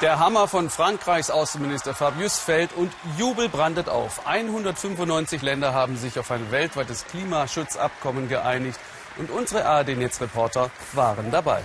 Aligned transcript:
Der 0.00 0.18
Hammer 0.18 0.48
von 0.48 0.70
Frankreichs 0.70 1.30
Außenminister 1.30 1.94
Fabius 1.94 2.38
fällt 2.38 2.72
und 2.72 2.92
Jubel 3.18 3.48
brandet 3.48 3.88
auf. 3.88 4.26
195 4.26 5.42
Länder 5.42 5.74
haben 5.74 5.96
sich 5.96 6.18
auf 6.18 6.30
ein 6.30 6.50
weltweites 6.50 7.06
Klimaschutzabkommen 7.06 8.28
geeinigt 8.28 8.80
und 9.18 9.30
unsere 9.30 9.66
ARD-Netzreporter 9.66 10.70
waren 10.94 11.30
dabei. 11.30 11.62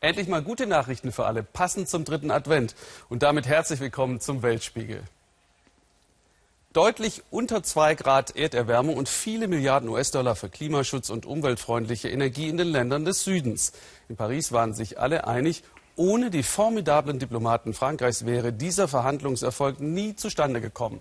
Endlich 0.00 0.28
mal 0.28 0.42
gute 0.42 0.66
Nachrichten 0.66 1.12
für 1.12 1.24
alle, 1.24 1.42
passend 1.42 1.88
zum 1.88 2.04
dritten 2.04 2.30
Advent. 2.30 2.74
Und 3.08 3.22
damit 3.22 3.46
herzlich 3.46 3.80
willkommen 3.80 4.20
zum 4.20 4.42
Weltspiegel. 4.42 5.02
Deutlich 6.74 7.22
unter 7.30 7.62
zwei 7.62 7.94
Grad 7.94 8.34
Erderwärmung 8.34 8.96
und 8.96 9.08
viele 9.08 9.46
Milliarden 9.46 9.88
US-Dollar 9.88 10.34
für 10.34 10.48
Klimaschutz 10.48 11.08
und 11.08 11.24
umweltfreundliche 11.24 12.08
Energie 12.08 12.48
in 12.48 12.56
den 12.56 12.66
Ländern 12.66 13.04
des 13.04 13.22
Südens. 13.22 13.70
In 14.08 14.16
Paris 14.16 14.50
waren 14.50 14.74
sich 14.74 14.98
alle 14.98 15.28
einig, 15.28 15.62
ohne 15.94 16.30
die 16.30 16.42
formidablen 16.42 17.20
Diplomaten 17.20 17.74
Frankreichs 17.74 18.26
wäre 18.26 18.52
dieser 18.52 18.88
Verhandlungserfolg 18.88 19.78
nie 19.78 20.16
zustande 20.16 20.60
gekommen. 20.60 20.98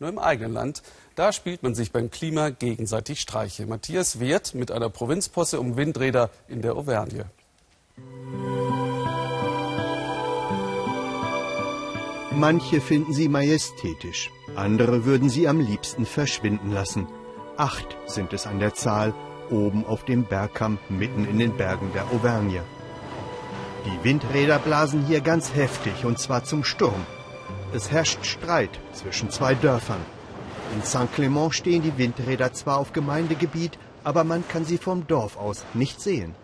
Nur 0.00 0.10
im 0.10 0.18
eigenen 0.18 0.52
Land, 0.52 0.82
da 1.14 1.32
spielt 1.32 1.62
man 1.62 1.74
sich 1.74 1.92
beim 1.92 2.10
Klima 2.10 2.50
gegenseitig 2.50 3.22
Streiche. 3.22 3.64
Matthias 3.64 4.20
Wehrt 4.20 4.54
mit 4.54 4.70
einer 4.70 4.90
Provinzposse 4.90 5.58
um 5.58 5.78
Windräder 5.78 6.28
in 6.46 6.60
der 6.60 6.74
Auvergne. 6.74 7.24
Manche 12.38 12.82
finden 12.82 13.14
sie 13.14 13.30
majestätisch, 13.30 14.30
andere 14.56 15.06
würden 15.06 15.30
sie 15.30 15.48
am 15.48 15.58
liebsten 15.58 16.04
verschwinden 16.04 16.70
lassen. 16.70 17.06
Acht 17.56 17.96
sind 18.04 18.34
es 18.34 18.46
an 18.46 18.58
der 18.58 18.74
Zahl, 18.74 19.14
oben 19.48 19.86
auf 19.86 20.04
dem 20.04 20.24
Bergkamm 20.24 20.76
mitten 20.90 21.24
in 21.24 21.38
den 21.38 21.56
Bergen 21.56 21.90
der 21.94 22.04
Auvergne. 22.10 22.62
Die 23.86 24.04
Windräder 24.04 24.58
blasen 24.58 25.06
hier 25.06 25.22
ganz 25.22 25.54
heftig 25.54 26.04
und 26.04 26.18
zwar 26.18 26.44
zum 26.44 26.62
Sturm. 26.62 27.06
Es 27.72 27.90
herrscht 27.90 28.26
Streit 28.26 28.80
zwischen 28.92 29.30
zwei 29.30 29.54
Dörfern. 29.54 30.04
In 30.74 30.82
Saint-Clément 30.82 31.54
stehen 31.54 31.80
die 31.80 31.96
Windräder 31.96 32.52
zwar 32.52 32.76
auf 32.76 32.92
Gemeindegebiet, 32.92 33.78
aber 34.04 34.24
man 34.24 34.46
kann 34.46 34.66
sie 34.66 34.76
vom 34.76 35.06
Dorf 35.06 35.38
aus 35.38 35.64
nicht 35.72 36.02
sehen. 36.02 36.34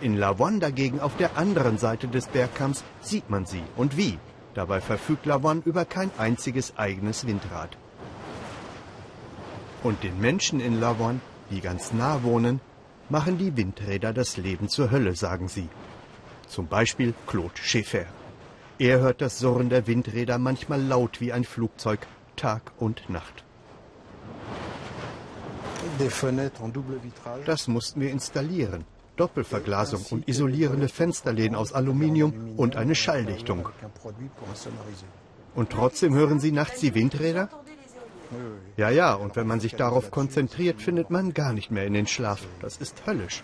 In 0.00 0.16
Lavon 0.16 0.60
dagegen 0.60 0.98
auf 0.98 1.14
der 1.18 1.36
anderen 1.36 1.76
Seite 1.76 2.08
des 2.08 2.26
Bergkamms 2.26 2.84
sieht 3.02 3.28
man 3.28 3.44
sie 3.44 3.64
und 3.76 3.98
wie. 3.98 4.18
Dabei 4.56 4.80
verfügt 4.80 5.26
Lavon 5.26 5.60
über 5.66 5.84
kein 5.84 6.10
einziges 6.16 6.78
eigenes 6.78 7.26
Windrad. 7.26 7.76
Und 9.82 10.02
den 10.02 10.18
Menschen 10.18 10.60
in 10.60 10.80
Lavon, 10.80 11.20
die 11.50 11.60
ganz 11.60 11.92
nah 11.92 12.22
wohnen, 12.22 12.62
machen 13.10 13.36
die 13.36 13.54
Windräder 13.54 14.14
das 14.14 14.38
Leben 14.38 14.70
zur 14.70 14.90
Hölle, 14.90 15.14
sagen 15.14 15.48
sie. 15.48 15.68
Zum 16.48 16.68
Beispiel 16.68 17.12
Claude 17.26 17.60
Schäfer. 17.62 18.06
Er 18.78 19.00
hört 19.00 19.20
das 19.20 19.38
Surren 19.38 19.68
der 19.68 19.86
Windräder 19.86 20.38
manchmal 20.38 20.80
laut 20.80 21.20
wie 21.20 21.34
ein 21.34 21.44
Flugzeug, 21.44 22.06
Tag 22.36 22.72
und 22.78 23.10
Nacht. 23.10 23.44
Das 27.44 27.68
mussten 27.68 28.00
wir 28.00 28.10
installieren. 28.10 28.86
Doppelverglasung 29.16 30.04
und 30.10 30.28
isolierende 30.28 30.88
Fensterläden 30.88 31.56
aus 31.56 31.72
Aluminium 31.72 32.54
und 32.56 32.76
eine 32.76 32.94
Schalldichtung. 32.94 33.68
Und 35.54 35.70
trotzdem 35.70 36.14
hören 36.14 36.38
Sie 36.38 36.52
nachts 36.52 36.80
die 36.80 36.94
Windräder? 36.94 37.48
Ja, 38.76 38.90
ja, 38.90 39.14
und 39.14 39.36
wenn 39.36 39.46
man 39.46 39.60
sich 39.60 39.74
darauf 39.74 40.10
konzentriert, 40.10 40.82
findet 40.82 41.10
man 41.10 41.32
gar 41.32 41.52
nicht 41.52 41.70
mehr 41.70 41.86
in 41.86 41.94
den 41.94 42.06
Schlaf. 42.06 42.46
Das 42.60 42.76
ist 42.76 43.06
höllisch. 43.06 43.42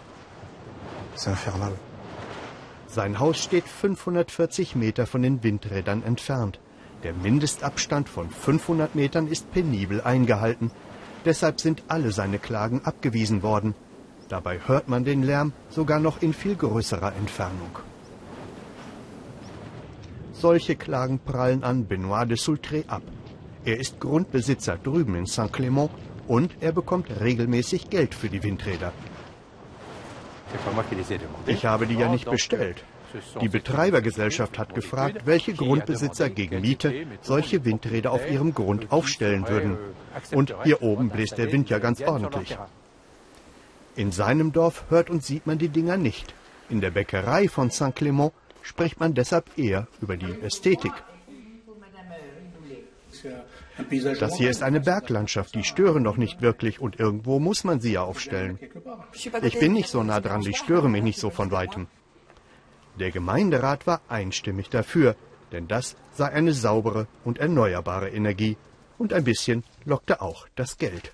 Sein 2.86 3.18
Haus 3.18 3.38
steht 3.38 3.64
540 3.64 4.76
Meter 4.76 5.06
von 5.06 5.22
den 5.22 5.42
Windrädern 5.42 6.02
entfernt. 6.02 6.60
Der 7.02 7.14
Mindestabstand 7.14 8.08
von 8.08 8.30
500 8.30 8.94
Metern 8.94 9.28
ist 9.28 9.50
penibel 9.52 10.02
eingehalten. 10.02 10.70
Deshalb 11.24 11.60
sind 11.60 11.82
alle 11.88 12.12
seine 12.12 12.38
Klagen 12.38 12.82
abgewiesen 12.84 13.42
worden. 13.42 13.74
Dabei 14.32 14.60
hört 14.66 14.88
man 14.88 15.04
den 15.04 15.22
Lärm 15.22 15.52
sogar 15.68 16.00
noch 16.00 16.22
in 16.22 16.32
viel 16.32 16.54
größerer 16.54 17.14
Entfernung. 17.16 17.80
Solche 20.32 20.74
Klagen 20.74 21.18
prallen 21.18 21.62
an 21.62 21.84
Benoit 21.86 22.30
de 22.30 22.38
Sultré 22.38 22.88
ab. 22.88 23.02
Er 23.66 23.78
ist 23.78 24.00
Grundbesitzer 24.00 24.78
drüben 24.78 25.16
in 25.16 25.26
Saint-Clément 25.26 25.90
und 26.28 26.56
er 26.62 26.72
bekommt 26.72 27.08
regelmäßig 27.20 27.90
Geld 27.90 28.14
für 28.14 28.30
die 28.30 28.42
Windräder. 28.42 28.92
Ich 31.46 31.66
habe 31.66 31.86
die 31.86 31.96
ja 31.96 32.08
nicht 32.08 32.30
bestellt. 32.30 32.82
Die 33.42 33.50
Betreibergesellschaft 33.50 34.58
hat 34.58 34.74
gefragt, 34.74 35.26
welche 35.26 35.52
Grundbesitzer 35.52 36.30
gegen 36.30 36.62
Miete 36.62 37.04
solche 37.20 37.66
Windräder 37.66 38.12
auf 38.12 38.30
ihrem 38.30 38.54
Grund 38.54 38.90
aufstellen 38.90 39.46
würden. 39.46 39.76
Und 40.32 40.54
hier 40.64 40.80
oben 40.80 41.10
bläst 41.10 41.36
der 41.36 41.52
Wind 41.52 41.68
ja 41.68 41.78
ganz 41.78 42.00
ordentlich. 42.00 42.56
In 43.94 44.10
seinem 44.10 44.52
Dorf 44.52 44.84
hört 44.88 45.10
und 45.10 45.22
sieht 45.22 45.46
man 45.46 45.58
die 45.58 45.68
Dinger 45.68 45.96
nicht. 45.96 46.34
In 46.70 46.80
der 46.80 46.90
Bäckerei 46.90 47.48
von 47.48 47.70
Saint-Clément 47.70 48.32
spricht 48.62 49.00
man 49.00 49.14
deshalb 49.14 49.58
eher 49.58 49.86
über 50.00 50.16
die 50.16 50.40
Ästhetik. 50.40 50.92
Das 54.18 54.36
hier 54.36 54.50
ist 54.50 54.62
eine 54.62 54.80
Berglandschaft, 54.80 55.54
die 55.54 55.64
stören 55.64 56.04
doch 56.04 56.16
nicht 56.16 56.40
wirklich 56.40 56.80
und 56.80 56.98
irgendwo 56.98 57.38
muss 57.38 57.64
man 57.64 57.80
sie 57.80 57.92
ja 57.92 58.02
aufstellen. 58.02 58.58
Ich 59.42 59.58
bin 59.58 59.72
nicht 59.72 59.88
so 59.88 60.02
nah 60.02 60.20
dran, 60.20 60.42
ich 60.42 60.56
störe 60.56 60.88
mich 60.88 61.02
nicht 61.02 61.18
so 61.18 61.30
von 61.30 61.50
weitem. 61.50 61.86
Der 62.98 63.10
Gemeinderat 63.10 63.86
war 63.86 64.00
einstimmig 64.08 64.70
dafür, 64.70 65.16
denn 65.50 65.68
das 65.68 65.96
sei 66.14 66.28
eine 66.28 66.52
saubere 66.52 67.06
und 67.24 67.38
erneuerbare 67.38 68.10
Energie 68.10 68.56
und 68.98 69.12
ein 69.12 69.24
bisschen 69.24 69.64
lockte 69.84 70.22
auch 70.22 70.46
das 70.54 70.78
Geld. 70.78 71.12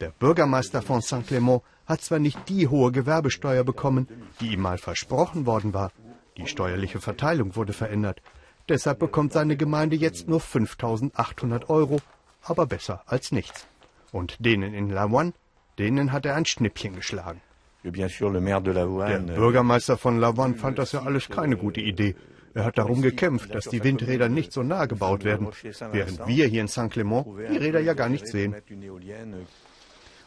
Der 0.00 0.10
Bürgermeister 0.10 0.82
von 0.82 1.00
Saint-Clément 1.00 1.62
hat 1.86 2.00
zwar 2.00 2.18
nicht 2.18 2.48
die 2.48 2.68
hohe 2.68 2.92
Gewerbesteuer 2.92 3.64
bekommen, 3.64 4.08
die 4.40 4.52
ihm 4.52 4.60
mal 4.60 4.78
versprochen 4.78 5.46
worden 5.46 5.74
war. 5.74 5.90
Die 6.36 6.46
steuerliche 6.46 7.00
Verteilung 7.00 7.56
wurde 7.56 7.72
verändert. 7.72 8.22
Deshalb 8.68 9.00
bekommt 9.00 9.32
seine 9.32 9.56
Gemeinde 9.56 9.96
jetzt 9.96 10.28
nur 10.28 10.40
5800 10.40 11.68
Euro, 11.68 12.00
aber 12.42 12.66
besser 12.66 13.02
als 13.06 13.32
nichts. 13.32 13.66
Und 14.12 14.44
denen 14.44 14.72
in 14.74 14.90
Lawan, 14.90 15.34
denen 15.78 16.12
hat 16.12 16.26
er 16.26 16.36
ein 16.36 16.46
Schnippchen 16.46 16.94
geschlagen. 16.94 17.40
Der 17.84 17.90
Bürgermeister 19.34 19.96
von 19.96 20.18
Lawan 20.18 20.54
fand 20.54 20.78
das 20.78 20.92
ja 20.92 21.02
alles 21.02 21.28
keine 21.28 21.56
gute 21.56 21.80
Idee. 21.80 22.14
Er 22.54 22.64
hat 22.64 22.78
darum 22.78 23.02
gekämpft, 23.02 23.54
dass 23.54 23.64
die 23.64 23.82
Windräder 23.82 24.28
nicht 24.28 24.52
so 24.52 24.62
nah 24.62 24.86
gebaut 24.86 25.24
werden, 25.24 25.48
während 25.90 26.26
wir 26.26 26.46
hier 26.46 26.60
in 26.60 26.68
Saint-Clément 26.68 27.24
die 27.50 27.56
Räder 27.56 27.80
ja 27.80 27.94
gar 27.94 28.08
nicht 28.08 28.26
sehen. 28.26 28.54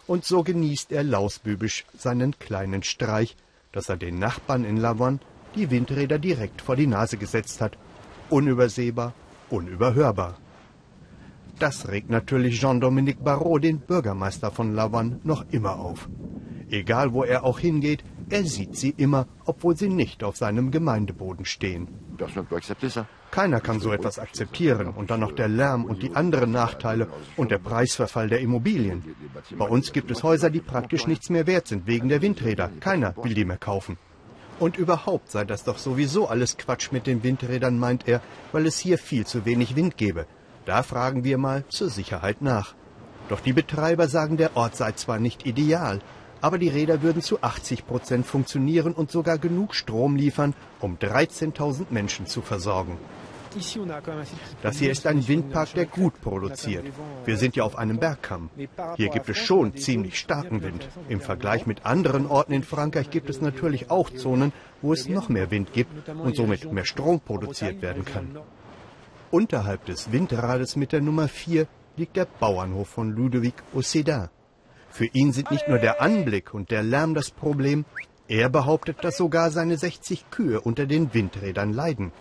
Und 0.07 0.23
so 0.23 0.43
genießt 0.43 0.91
er 0.91 1.03
lausbübisch 1.03 1.85
seinen 1.97 2.37
kleinen 2.37 2.83
Streich, 2.83 3.35
dass 3.71 3.89
er 3.89 3.97
den 3.97 4.19
Nachbarn 4.19 4.63
in 4.63 4.77
Lavon 4.77 5.19
die 5.55 5.71
Windräder 5.71 6.19
direkt 6.19 6.61
vor 6.61 6.75
die 6.75 6.87
Nase 6.87 7.17
gesetzt 7.17 7.61
hat. 7.61 7.77
Unübersehbar, 8.29 9.13
unüberhörbar. 9.49 10.37
Das 11.59 11.87
regt 11.87 12.09
natürlich 12.09 12.59
Jean-Dominique 12.59 13.23
Barrault, 13.23 13.63
den 13.63 13.79
Bürgermeister 13.79 14.51
von 14.51 14.73
Lavon, 14.73 15.21
noch 15.23 15.45
immer 15.51 15.79
auf. 15.79 16.09
Egal 16.69 17.13
wo 17.13 17.23
er 17.23 17.43
auch 17.43 17.59
hingeht, 17.59 18.03
er 18.29 18.43
sieht 18.43 18.75
sie 18.75 18.93
immer, 18.97 19.27
obwohl 19.45 19.75
sie 19.75 19.89
nicht 19.89 20.23
auf 20.23 20.37
seinem 20.37 20.71
Gemeindeboden 20.71 21.45
stehen. 21.45 21.87
Keiner 23.31 23.59
kann 23.59 23.79
so 23.79 23.91
etwas 23.91 24.19
akzeptieren 24.19 24.87
und 24.87 25.09
dann 25.09 25.19
noch 25.19 25.33
der 25.33 25.47
Lärm 25.47 25.85
und 25.85 26.01
die 26.01 26.15
anderen 26.15 26.51
Nachteile 26.51 27.07
und 27.35 27.51
der 27.51 27.57
Preisverfall 27.57 28.29
der 28.29 28.39
Immobilien. 28.39 29.15
Bei 29.57 29.67
uns 29.67 29.91
gibt 29.91 30.11
es 30.11 30.23
Häuser, 30.23 30.49
die 30.49 30.61
praktisch 30.61 31.07
nichts 31.07 31.29
mehr 31.29 31.45
wert 31.45 31.67
sind 31.67 31.87
wegen 31.87 32.09
der 32.09 32.21
Windräder. 32.21 32.71
Keiner 32.79 33.13
will 33.21 33.33
die 33.33 33.45
mehr 33.45 33.57
kaufen. 33.57 33.97
Und 34.57 34.77
überhaupt 34.77 35.31
sei 35.31 35.43
das 35.43 35.65
doch 35.65 35.77
sowieso 35.77 36.27
alles 36.27 36.57
Quatsch 36.57 36.91
mit 36.93 37.07
den 37.07 37.23
Windrädern, 37.23 37.77
meint 37.77 38.07
er, 38.07 38.21
weil 38.53 38.65
es 38.65 38.79
hier 38.79 38.97
viel 38.97 39.25
zu 39.25 39.45
wenig 39.45 39.75
Wind 39.75 39.97
gebe. 39.97 40.27
Da 40.65 40.81
fragen 40.81 41.23
wir 41.25 41.37
mal 41.37 41.65
zur 41.67 41.89
Sicherheit 41.89 42.41
nach. 42.41 42.73
Doch 43.27 43.41
die 43.41 43.53
Betreiber 43.53 44.07
sagen, 44.07 44.37
der 44.37 44.55
Ort 44.55 44.75
sei 44.75 44.93
zwar 44.93 45.19
nicht 45.19 45.45
ideal, 45.45 45.99
aber 46.45 46.59
die 46.59 46.69
Räder 46.69 47.01
würden 47.01 47.23
zu 47.23 47.41
80 47.41 47.87
Prozent 47.87 48.23
funktionieren 48.23 48.93
und 48.93 49.09
sogar 49.09 49.39
genug 49.39 49.73
Strom 49.73 50.15
liefern, 50.15 50.53
um 50.79 50.95
13.000 50.97 51.87
Menschen 51.89 52.27
zu 52.27 52.43
versorgen. 52.43 52.99
Das 54.61 54.77
hier 54.77 54.91
ist 54.91 55.07
ein 55.07 55.27
Windpark, 55.27 55.73
der 55.73 55.87
gut 55.87 56.21
produziert. 56.21 56.85
Wir 57.25 57.37
sind 57.37 57.55
ja 57.55 57.63
auf 57.63 57.75
einem 57.79 57.97
Bergkamm. 57.97 58.51
Hier 58.95 59.09
gibt 59.09 59.27
es 59.27 59.37
schon 59.37 59.75
ziemlich 59.75 60.19
starken 60.19 60.61
Wind. 60.61 60.87
Im 61.09 61.19
Vergleich 61.19 61.65
mit 61.65 61.83
anderen 61.83 62.27
Orten 62.27 62.53
in 62.53 62.61
Frankreich 62.63 63.09
gibt 63.09 63.31
es 63.31 63.41
natürlich 63.41 63.89
auch 63.89 64.11
Zonen, 64.11 64.53
wo 64.83 64.93
es 64.93 65.09
noch 65.09 65.29
mehr 65.29 65.49
Wind 65.49 65.73
gibt 65.73 66.07
und 66.09 66.35
somit 66.35 66.71
mehr 66.71 66.85
Strom 66.85 67.21
produziert 67.21 67.81
werden 67.81 68.05
kann. 68.05 68.37
Unterhalb 69.31 69.85
des 69.85 70.11
Windrades 70.11 70.75
mit 70.75 70.91
der 70.91 71.01
Nummer 71.01 71.27
4 71.27 71.65
liegt 71.97 72.17
der 72.17 72.27
Bauernhof 72.39 72.89
von 72.89 73.09
Ludovic 73.09 73.55
Océdin. 73.73 74.29
Für 74.95 75.07
ihn 75.07 75.33
sind 75.33 75.51
nicht 75.51 75.67
nur 75.67 75.77
der 75.77 76.01
Anblick 76.01 76.53
und 76.53 76.71
der 76.71 76.81
Lärm 76.81 77.15
das 77.15 77.29
Problem, 77.29 77.83
Er 78.29 78.47
behauptet, 78.49 79.03
dass 79.03 79.17
sogar 79.17 79.51
seine 79.51 79.77
60 79.77 80.31
Kühe 80.31 80.61
unter 80.61 80.85
den 80.85 81.13
Windrädern 81.13 81.73
leiden. 81.73 82.13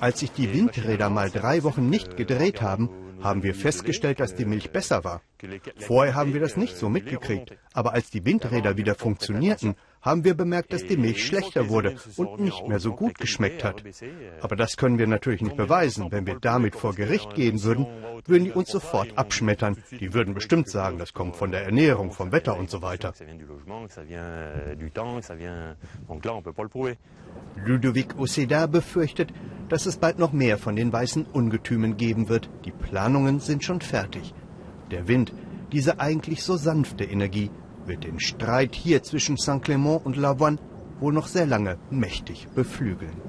Als 0.00 0.20
sich 0.20 0.32
die 0.32 0.54
Windräder 0.54 1.10
mal 1.10 1.30
drei 1.30 1.64
Wochen 1.64 1.90
nicht 1.90 2.16
gedreht 2.16 2.62
haben, 2.62 2.90
haben 3.22 3.42
wir 3.42 3.56
festgestellt, 3.56 4.20
dass 4.20 4.36
die 4.36 4.44
Milch 4.44 4.70
besser 4.70 5.02
war. 5.02 5.20
Vorher 5.78 6.14
haben 6.14 6.32
wir 6.32 6.40
das 6.40 6.56
nicht 6.56 6.76
so 6.76 6.88
mitgekriegt, 6.88 7.56
aber 7.72 7.92
als 7.92 8.08
die 8.08 8.24
Windräder 8.24 8.76
wieder 8.76 8.94
funktionierten, 8.94 9.74
haben 10.04 10.22
wir 10.22 10.34
bemerkt, 10.34 10.72
dass 10.72 10.84
die 10.84 10.98
Milch 10.98 11.26
schlechter 11.26 11.70
wurde 11.70 11.96
und 12.16 12.38
nicht 12.38 12.68
mehr 12.68 12.78
so 12.78 12.92
gut 12.92 13.18
geschmeckt 13.18 13.64
hat. 13.64 13.82
Aber 14.42 14.54
das 14.54 14.76
können 14.76 14.98
wir 14.98 15.06
natürlich 15.06 15.40
nicht 15.40 15.56
beweisen. 15.56 16.12
Wenn 16.12 16.26
wir 16.26 16.38
damit 16.38 16.76
vor 16.76 16.94
Gericht 16.94 17.34
gehen 17.34 17.62
würden, 17.62 17.86
würden 18.26 18.44
die 18.44 18.52
uns 18.52 18.70
sofort 18.70 19.16
abschmettern. 19.16 19.78
Die 19.90 20.12
würden 20.12 20.34
bestimmt 20.34 20.68
sagen, 20.68 20.98
das 20.98 21.14
kommt 21.14 21.36
von 21.36 21.50
der 21.50 21.64
Ernährung, 21.64 22.12
vom 22.12 22.32
Wetter 22.32 22.58
und 22.58 22.68
so 22.68 22.82
weiter. 22.82 23.14
Ludovic 27.64 28.18
Oceda 28.18 28.66
befürchtet, 28.66 29.32
dass 29.70 29.86
es 29.86 29.96
bald 29.96 30.18
noch 30.18 30.32
mehr 30.32 30.58
von 30.58 30.76
den 30.76 30.92
weißen 30.92 31.24
Ungetümen 31.24 31.96
geben 31.96 32.28
wird. 32.28 32.50
Die 32.66 32.72
Planungen 32.72 33.40
sind 33.40 33.64
schon 33.64 33.80
fertig. 33.80 34.34
Der 34.90 35.08
Wind, 35.08 35.32
diese 35.72 35.98
eigentlich 35.98 36.42
so 36.42 36.56
sanfte 36.56 37.04
Energie, 37.04 37.50
wird 37.86 38.04
den 38.04 38.20
Streit 38.20 38.74
hier 38.74 39.02
zwischen 39.02 39.36
Saint-Clément 39.36 40.02
und 40.02 40.16
Lavoine 40.16 40.58
wohl 41.00 41.12
noch 41.12 41.26
sehr 41.26 41.46
lange 41.46 41.78
mächtig 41.90 42.48
beflügeln. 42.54 43.20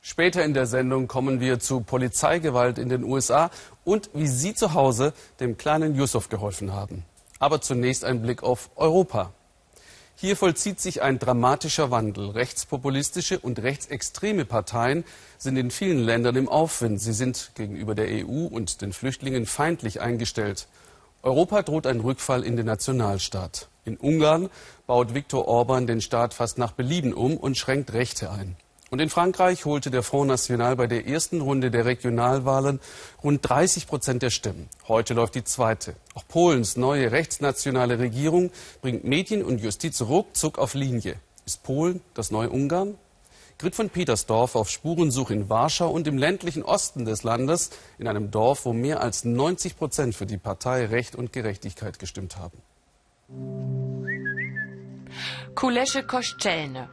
Später 0.00 0.44
in 0.44 0.52
der 0.52 0.66
Sendung 0.66 1.08
kommen 1.08 1.40
wir 1.40 1.60
zu 1.60 1.80
Polizeigewalt 1.80 2.76
in 2.76 2.90
den 2.90 3.04
USA 3.04 3.50
und 3.84 4.10
wie 4.12 4.26
Sie 4.26 4.54
zu 4.54 4.74
Hause 4.74 5.14
dem 5.40 5.56
kleinen 5.56 5.94
Yusuf 5.94 6.28
geholfen 6.28 6.72
haben. 6.72 7.04
Aber 7.38 7.62
zunächst 7.62 8.04
ein 8.04 8.20
Blick 8.20 8.42
auf 8.42 8.70
Europa. 8.76 9.32
Hier 10.16 10.36
vollzieht 10.36 10.78
sich 10.78 11.02
ein 11.02 11.18
dramatischer 11.18 11.90
Wandel. 11.90 12.30
Rechtspopulistische 12.30 13.38
und 13.38 13.62
rechtsextreme 13.62 14.44
Parteien 14.44 15.04
sind 15.38 15.56
in 15.56 15.70
vielen 15.70 15.98
Ländern 15.98 16.36
im 16.36 16.48
Aufwind. 16.48 17.00
Sie 17.00 17.12
sind 17.12 17.50
gegenüber 17.54 17.94
der 17.94 18.08
EU 18.08 18.46
und 18.46 18.80
den 18.80 18.92
Flüchtlingen 18.92 19.44
feindlich 19.44 20.00
eingestellt. 20.00 20.68
Europa 21.24 21.62
droht 21.62 21.86
ein 21.86 22.00
Rückfall 22.00 22.44
in 22.44 22.54
den 22.56 22.66
Nationalstaat. 22.66 23.68
In 23.86 23.96
Ungarn 23.96 24.50
baut 24.86 25.14
Viktor 25.14 25.48
Orban 25.48 25.86
den 25.86 26.02
Staat 26.02 26.34
fast 26.34 26.58
nach 26.58 26.72
Belieben 26.72 27.14
um 27.14 27.38
und 27.38 27.56
schränkt 27.56 27.94
Rechte 27.94 28.30
ein. 28.30 28.56
Und 28.90 29.00
in 29.00 29.08
Frankreich 29.08 29.64
holte 29.64 29.90
der 29.90 30.02
Front 30.02 30.28
National 30.28 30.76
bei 30.76 30.86
der 30.86 31.06
ersten 31.06 31.40
Runde 31.40 31.70
der 31.70 31.86
Regionalwahlen 31.86 32.78
rund 33.22 33.40
30 33.48 33.86
Prozent 33.86 34.22
der 34.22 34.28
Stimmen. 34.28 34.68
Heute 34.86 35.14
läuft 35.14 35.34
die 35.34 35.44
zweite. 35.44 35.94
Auch 36.14 36.28
Polens 36.28 36.76
neue 36.76 37.10
rechtsnationale 37.10 37.98
Regierung 37.98 38.50
bringt 38.82 39.04
Medien 39.04 39.42
und 39.42 39.62
Justiz 39.62 40.02
ruckzuck 40.02 40.58
auf 40.58 40.74
Linie. 40.74 41.16
Ist 41.46 41.62
Polen 41.62 42.02
das 42.12 42.32
neue 42.32 42.50
Ungarn? 42.50 42.98
Grit 43.58 43.76
von 43.76 43.88
Petersdorf 43.88 44.56
auf 44.56 44.68
Spurensuche 44.68 45.32
in 45.32 45.48
Warschau 45.48 45.88
und 45.90 46.08
im 46.08 46.18
ländlichen 46.18 46.62
Osten 46.62 47.04
des 47.04 47.22
Landes, 47.22 47.70
in 47.98 48.08
einem 48.08 48.30
Dorf, 48.30 48.64
wo 48.64 48.72
mehr 48.72 49.00
als 49.00 49.24
90 49.24 49.76
Prozent 49.76 50.14
für 50.14 50.26
die 50.26 50.38
Partei 50.38 50.86
Recht 50.86 51.14
und 51.14 51.32
Gerechtigkeit 51.32 51.98
gestimmt 51.98 52.36
haben. 52.36 52.58
Kulesche 55.54 56.02
Koszczelne, 56.02 56.88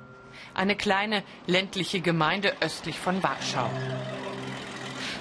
eine 0.54 0.76
kleine 0.76 1.24
ländliche 1.48 2.00
Gemeinde 2.00 2.54
östlich 2.62 3.00
von 3.00 3.24
Warschau. 3.24 3.70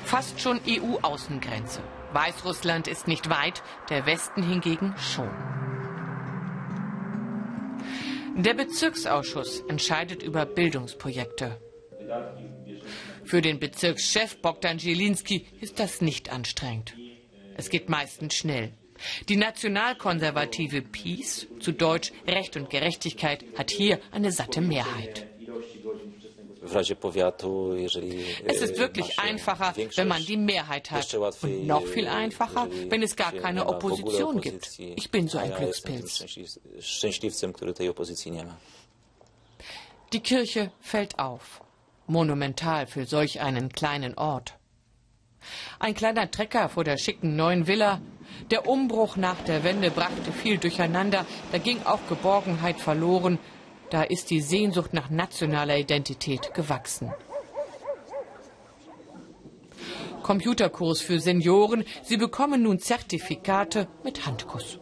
Fast 0.04 0.40
schon 0.40 0.60
EU-Außengrenze. 0.66 1.80
Weißrussland 2.12 2.88
ist 2.88 3.08
nicht 3.08 3.30
weit, 3.30 3.62
der 3.88 4.04
Westen 4.04 4.42
hingegen 4.42 4.94
schon. 4.98 5.30
Der 8.36 8.54
Bezirksausschuss 8.54 9.60
entscheidet 9.68 10.22
über 10.22 10.46
Bildungsprojekte. 10.46 11.60
Für 13.24 13.42
den 13.42 13.60
Bezirkschef 13.60 14.40
Bogdan 14.40 14.78
Zielinski 14.78 15.46
ist 15.60 15.78
das 15.78 16.00
nicht 16.00 16.32
anstrengend. 16.32 16.94
Es 17.56 17.70
geht 17.70 17.88
meistens 17.88 18.34
schnell. 18.34 18.72
Die 19.28 19.36
nationalkonservative 19.36 20.82
Peace, 20.82 21.46
zu 21.60 21.72
Deutsch 21.72 22.12
Recht 22.26 22.56
und 22.56 22.70
Gerechtigkeit, 22.70 23.44
hat 23.56 23.70
hier 23.70 24.00
eine 24.12 24.32
satte 24.32 24.60
Mehrheit. 24.60 25.29
Es 26.62 28.60
ist 28.60 28.78
wirklich 28.78 29.18
einfacher, 29.18 29.74
wenn 29.96 30.08
man 30.08 30.24
die 30.24 30.36
Mehrheit 30.36 30.90
hat. 30.90 31.14
Und 31.14 31.66
noch 31.66 31.86
viel 31.86 32.06
einfacher, 32.06 32.68
wenn 32.88 33.02
es 33.02 33.16
gar 33.16 33.32
keine 33.32 33.66
Opposition 33.66 34.40
gibt. 34.40 34.78
Ich 34.78 35.10
bin 35.10 35.28
so 35.28 35.38
ein 35.38 35.54
Glückspilz. 35.54 36.24
Die 40.12 40.20
Kirche 40.20 40.72
fällt 40.80 41.18
auf. 41.18 41.62
Monumental 42.06 42.86
für 42.86 43.06
solch 43.06 43.40
einen 43.40 43.70
kleinen 43.70 44.18
Ort. 44.18 44.54
Ein 45.78 45.94
kleiner 45.94 46.30
Trecker 46.30 46.68
vor 46.68 46.84
der 46.84 46.98
schicken 46.98 47.36
neuen 47.36 47.66
Villa. 47.66 48.00
Der 48.50 48.66
Umbruch 48.68 49.16
nach 49.16 49.40
der 49.44 49.64
Wende 49.64 49.90
brachte 49.90 50.32
viel 50.32 50.58
durcheinander. 50.58 51.24
Da 51.52 51.58
ging 51.58 51.82
auch 51.84 52.00
Geborgenheit 52.08 52.80
verloren. 52.80 53.38
Da 53.90 54.02
ist 54.02 54.30
die 54.30 54.40
Sehnsucht 54.40 54.94
nach 54.94 55.10
nationaler 55.10 55.76
Identität 55.76 56.54
gewachsen. 56.54 57.12
Computerkurs 60.22 61.00
für 61.00 61.18
Senioren. 61.18 61.84
Sie 62.04 62.16
bekommen 62.16 62.62
nun 62.62 62.78
Zertifikate 62.78 63.88
mit 64.04 64.26
Handkuss. 64.26 64.78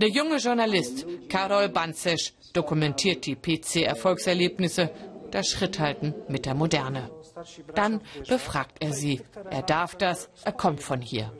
Der 0.00 0.08
junge 0.08 0.36
Journalist 0.36 1.06
Karol 1.28 1.68
Banzesch 1.70 2.34
dokumentiert 2.52 3.26
die 3.26 3.34
PC-Erfolgserlebnisse, 3.34 4.90
das 5.30 5.48
Schritthalten 5.48 6.14
mit 6.28 6.46
der 6.46 6.54
Moderne. 6.54 7.10
Dann 7.74 8.00
befragt 8.28 8.76
er 8.80 8.92
sie. 8.92 9.22
Er 9.50 9.62
darf 9.62 9.94
das, 9.96 10.30
er 10.44 10.52
kommt 10.52 10.82
von 10.82 11.00
hier. 11.00 11.32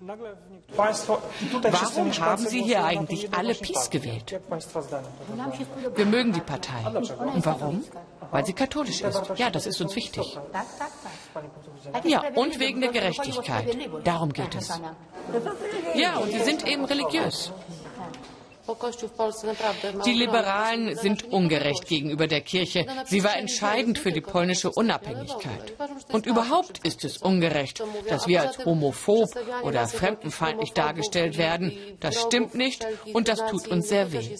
Warum 0.00 2.12
haben 2.12 2.46
Sie 2.46 2.62
hier 2.62 2.84
eigentlich 2.84 3.34
alle 3.34 3.54
PiS 3.54 3.90
gewählt? 3.90 4.40
Wir 5.94 6.06
mögen 6.06 6.32
die 6.32 6.40
Partei. 6.40 6.84
Und 6.86 7.46
warum? 7.46 7.84
Weil 8.30 8.44
sie 8.44 8.52
katholisch 8.52 9.02
ist. 9.02 9.22
Ja, 9.36 9.50
das 9.50 9.66
ist 9.66 9.80
uns 9.80 9.94
wichtig. 9.96 10.38
Ja, 12.04 12.22
und 12.34 12.58
wegen 12.58 12.80
der 12.80 12.90
Gerechtigkeit. 12.90 13.76
Darum 14.04 14.32
geht 14.32 14.54
es. 14.54 14.80
Ja, 15.94 16.18
und 16.18 16.30
sie 16.30 16.40
sind 16.40 16.66
eben 16.66 16.84
religiös. 16.84 17.52
Die 20.04 20.12
Liberalen 20.12 20.96
sind 20.96 21.32
ungerecht 21.32 21.86
gegenüber 21.86 22.26
der 22.26 22.40
Kirche. 22.40 22.86
Sie 23.04 23.22
war 23.22 23.36
entscheidend 23.36 23.98
für 23.98 24.12
die 24.12 24.20
polnische 24.20 24.70
Unabhängigkeit. 24.70 25.74
Und 26.10 26.26
überhaupt 26.26 26.80
ist 26.84 27.04
es 27.04 27.18
ungerecht, 27.18 27.82
dass 28.08 28.26
wir 28.26 28.42
als 28.42 28.64
homophob 28.64 29.28
oder 29.62 29.86
fremdenfeindlich 29.86 30.72
dargestellt 30.72 31.38
werden. 31.38 31.72
Das 32.00 32.20
stimmt 32.20 32.54
nicht 32.54 32.86
und 33.12 33.28
das 33.28 33.38
tut 33.46 33.68
uns 33.68 33.88
sehr 33.88 34.12
weh. 34.12 34.36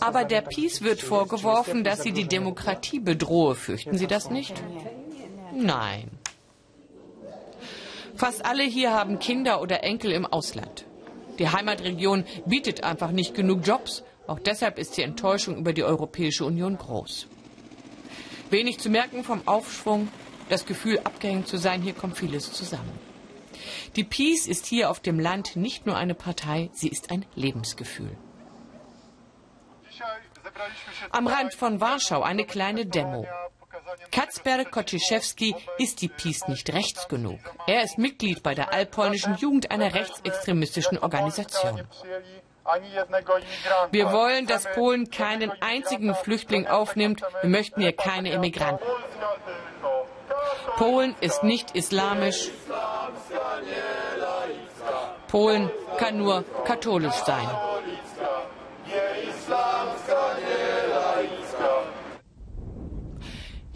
Aber 0.00 0.24
der 0.24 0.40
PiS 0.42 0.82
wird 0.82 1.00
vorgeworfen, 1.00 1.84
dass 1.84 2.02
sie 2.02 2.12
die 2.12 2.28
Demokratie 2.28 3.00
bedrohe. 3.00 3.54
Fürchten 3.54 3.96
Sie 3.96 4.06
das 4.06 4.30
nicht? 4.30 4.54
Nein. 5.54 6.10
Fast 8.14 8.44
alle 8.44 8.62
hier 8.62 8.92
haben 8.92 9.18
Kinder 9.18 9.60
oder 9.60 9.82
Enkel 9.84 10.12
im 10.12 10.26
Ausland. 10.26 10.84
Die 11.38 11.48
Heimatregion 11.48 12.24
bietet 12.46 12.84
einfach 12.84 13.10
nicht 13.10 13.34
genug 13.34 13.66
Jobs. 13.66 14.02
Auch 14.26 14.38
deshalb 14.38 14.78
ist 14.78 14.96
die 14.96 15.02
Enttäuschung 15.02 15.56
über 15.56 15.72
die 15.72 15.84
Europäische 15.84 16.44
Union 16.44 16.76
groß. 16.78 17.26
Wenig 18.50 18.78
zu 18.78 18.90
merken 18.90 19.24
vom 19.24 19.46
Aufschwung, 19.46 20.08
das 20.48 20.66
Gefühl, 20.66 21.00
abgehängt 21.00 21.48
zu 21.48 21.56
sein, 21.56 21.82
hier 21.82 21.94
kommt 21.94 22.16
vieles 22.16 22.52
zusammen. 22.52 22.92
Die 23.96 24.04
Peace 24.04 24.46
ist 24.46 24.66
hier 24.66 24.90
auf 24.90 25.00
dem 25.00 25.18
Land 25.18 25.56
nicht 25.56 25.86
nur 25.86 25.96
eine 25.96 26.14
Partei, 26.14 26.70
sie 26.72 26.88
ist 26.88 27.10
ein 27.10 27.24
Lebensgefühl. 27.34 28.16
Am 31.10 31.26
Rand 31.26 31.54
von 31.54 31.80
Warschau 31.80 32.22
eine 32.22 32.44
kleine 32.44 32.86
Demo. 32.86 33.26
Kacper 34.10 34.64
Kociszewski 34.64 35.54
ist 35.78 36.00
die 36.02 36.08
Peace 36.08 36.48
nicht 36.48 36.72
rechts 36.72 37.08
genug. 37.08 37.38
Er 37.66 37.82
ist 37.82 37.98
Mitglied 37.98 38.42
bei 38.42 38.54
der 38.54 38.72
allpolnischen 38.72 39.36
Jugend 39.36 39.70
einer 39.70 39.94
rechtsextremistischen 39.94 40.98
Organisation. 40.98 41.86
Wir 43.90 44.12
wollen, 44.12 44.46
dass 44.46 44.64
Polen 44.72 45.10
keinen 45.10 45.52
einzigen 45.62 46.14
Flüchtling 46.14 46.66
aufnimmt. 46.66 47.22
Wir 47.40 47.50
möchten 47.50 47.80
hier 47.80 47.92
keine 47.92 48.32
Immigranten. 48.32 48.84
Polen 50.76 51.14
ist 51.20 51.42
nicht 51.42 51.76
islamisch. 51.76 52.50
Polen 55.28 55.70
kann 55.98 56.18
nur 56.18 56.44
katholisch 56.64 57.14
sein. 57.24 57.48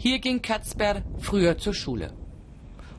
Hier 0.03 0.17
ging 0.17 0.41
Katzber 0.41 1.03
früher 1.19 1.59
zur 1.59 1.75
Schule. 1.75 2.11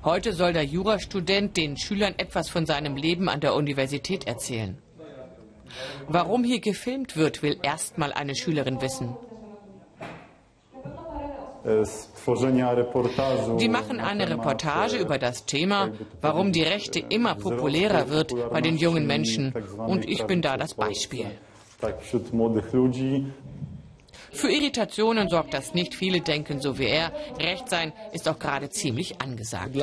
Heute 0.04 0.32
soll 0.32 0.52
der 0.52 0.62
Jurastudent 0.62 1.56
den 1.56 1.76
Schülern 1.76 2.14
etwas 2.16 2.48
von 2.48 2.64
seinem 2.64 2.94
Leben 2.94 3.28
an 3.28 3.40
der 3.40 3.56
Universität 3.56 4.28
erzählen. 4.28 4.78
Warum 6.06 6.44
hier 6.44 6.60
gefilmt 6.60 7.16
wird, 7.16 7.42
will 7.42 7.58
erstmal 7.60 8.12
eine 8.12 8.36
Schülerin 8.36 8.80
wissen. 8.80 9.16
Die 13.58 13.68
machen 13.68 13.98
eine 13.98 14.30
Reportage 14.30 14.96
über 14.98 15.18
das 15.18 15.44
Thema, 15.44 15.90
warum 16.20 16.52
die 16.52 16.62
Rechte 16.62 17.00
immer 17.00 17.34
populärer 17.34 18.10
wird 18.10 18.32
bei 18.52 18.60
den 18.60 18.76
jungen 18.76 19.08
Menschen. 19.08 19.52
Und 19.76 20.08
ich 20.08 20.22
bin 20.26 20.40
da 20.40 20.56
das 20.56 20.74
Beispiel. 20.74 21.26
Für 24.32 24.50
Irritationen 24.50 25.28
sorgt 25.28 25.54
das 25.54 25.74
nicht. 25.74 25.94
Viele 25.94 26.20
denken 26.20 26.60
so 26.60 26.78
wie 26.78 26.86
er. 26.86 27.12
Recht 27.38 27.68
sein 27.68 27.92
ist 28.12 28.28
auch 28.28 28.38
gerade 28.38 28.70
ziemlich 28.70 29.20
angesagt. 29.20 29.76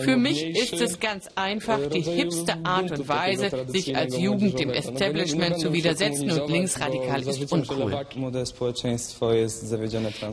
Für 0.00 0.16
mich 0.16 0.44
ist 0.44 0.80
es 0.80 0.98
ganz 0.98 1.28
einfach 1.34 1.78
die 1.88 2.00
hipste 2.00 2.56
Art 2.64 2.90
und 2.90 3.08
Weise, 3.08 3.50
sich 3.68 3.96
als 3.96 4.18
Jugend 4.18 4.58
dem 4.58 4.70
Establishment 4.70 5.60
zu 5.60 5.72
widersetzen 5.72 6.30
und 6.30 6.50
linksradikal 6.50 7.22
ist 7.22 7.52
uncool. 7.52 8.06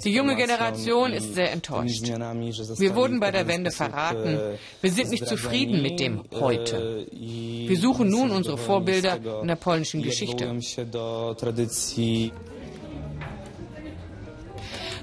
Die 0.04 0.14
junge 0.14 0.36
Generation 0.36 1.14
ist 1.14 1.34
sehr 1.34 1.52
enttäuscht. 1.52 2.04
Wir 2.04 2.96
wurden 2.96 3.20
bei 3.20 3.32
der 3.32 3.48
Wende 3.48 3.72
verraten. 3.72 4.40
Wir 4.82 4.92
sind 4.92 5.10
nicht 5.12 5.28
zufrieden 5.28 5.82
mit 5.82 6.00
dem 6.00 6.24
heute. 6.34 7.06
Wir 7.68 7.78
suchen 7.78 8.10
nun 8.10 8.32
unsere 8.32 8.58
Vorbilder 8.58 9.42
in 9.42 9.48
der 9.48 9.56
polnischen 9.56 10.02
Geschichte. 10.02 10.46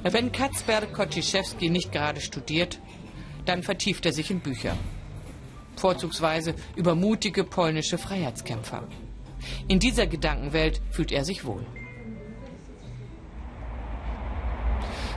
Wenn 0.03 0.33
Kacper 0.33 0.87
Kociszewski 0.87 1.69
nicht 1.69 1.93
gerade 1.93 2.21
studiert, 2.21 2.79
dann 3.45 3.63
vertieft 3.63 4.07
er 4.07 4.13
sich 4.13 4.31
in 4.31 4.41
Bücher. 4.41 4.77
Vorzugsweise 5.77 6.55
über 6.77 6.95
mutige 6.95 7.45
polnische 7.45 7.99
Freiheitskämpfer. 7.99 8.85
In 9.69 9.79
dieser 9.79 10.07
Gedankenwelt 10.07 10.81
fühlt 10.91 11.13
er 11.13 11.25
sich 11.25 11.45
wohl. 11.45 11.65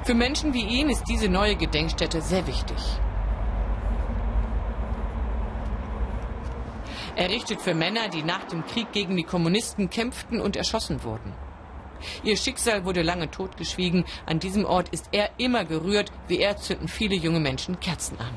Für 0.06 0.14
Menschen 0.14 0.54
wie 0.54 0.66
ihn 0.66 0.90
ist 0.90 1.04
diese 1.08 1.30
neue 1.30 1.56
Gedenkstätte 1.56 2.22
sehr 2.22 2.46
wichtig. 2.46 2.78
Errichtet 7.16 7.62
für 7.62 7.74
Männer, 7.74 8.10
die 8.10 8.24
nach 8.24 8.46
dem 8.46 8.66
Krieg 8.66 8.92
gegen 8.92 9.16
die 9.16 9.24
Kommunisten 9.24 9.90
kämpften 9.90 10.42
und 10.42 10.56
erschossen 10.56 11.04
wurden. 11.04 11.34
Ihr 12.24 12.38
Schicksal 12.38 12.86
wurde 12.86 13.02
lange 13.02 13.30
totgeschwiegen. 13.30 14.06
An 14.26 14.40
diesem 14.40 14.66
Ort 14.66 14.90
ist 14.90 15.10
er 15.12 15.30
immer 15.38 15.66
gerührt. 15.66 16.12
Wie 16.28 16.40
er 16.40 16.58
zünden 16.58 16.88
viele 16.88 17.16
junge 17.16 17.40
Menschen 17.40 17.80
Kerzen 17.80 18.18
an. 18.20 18.34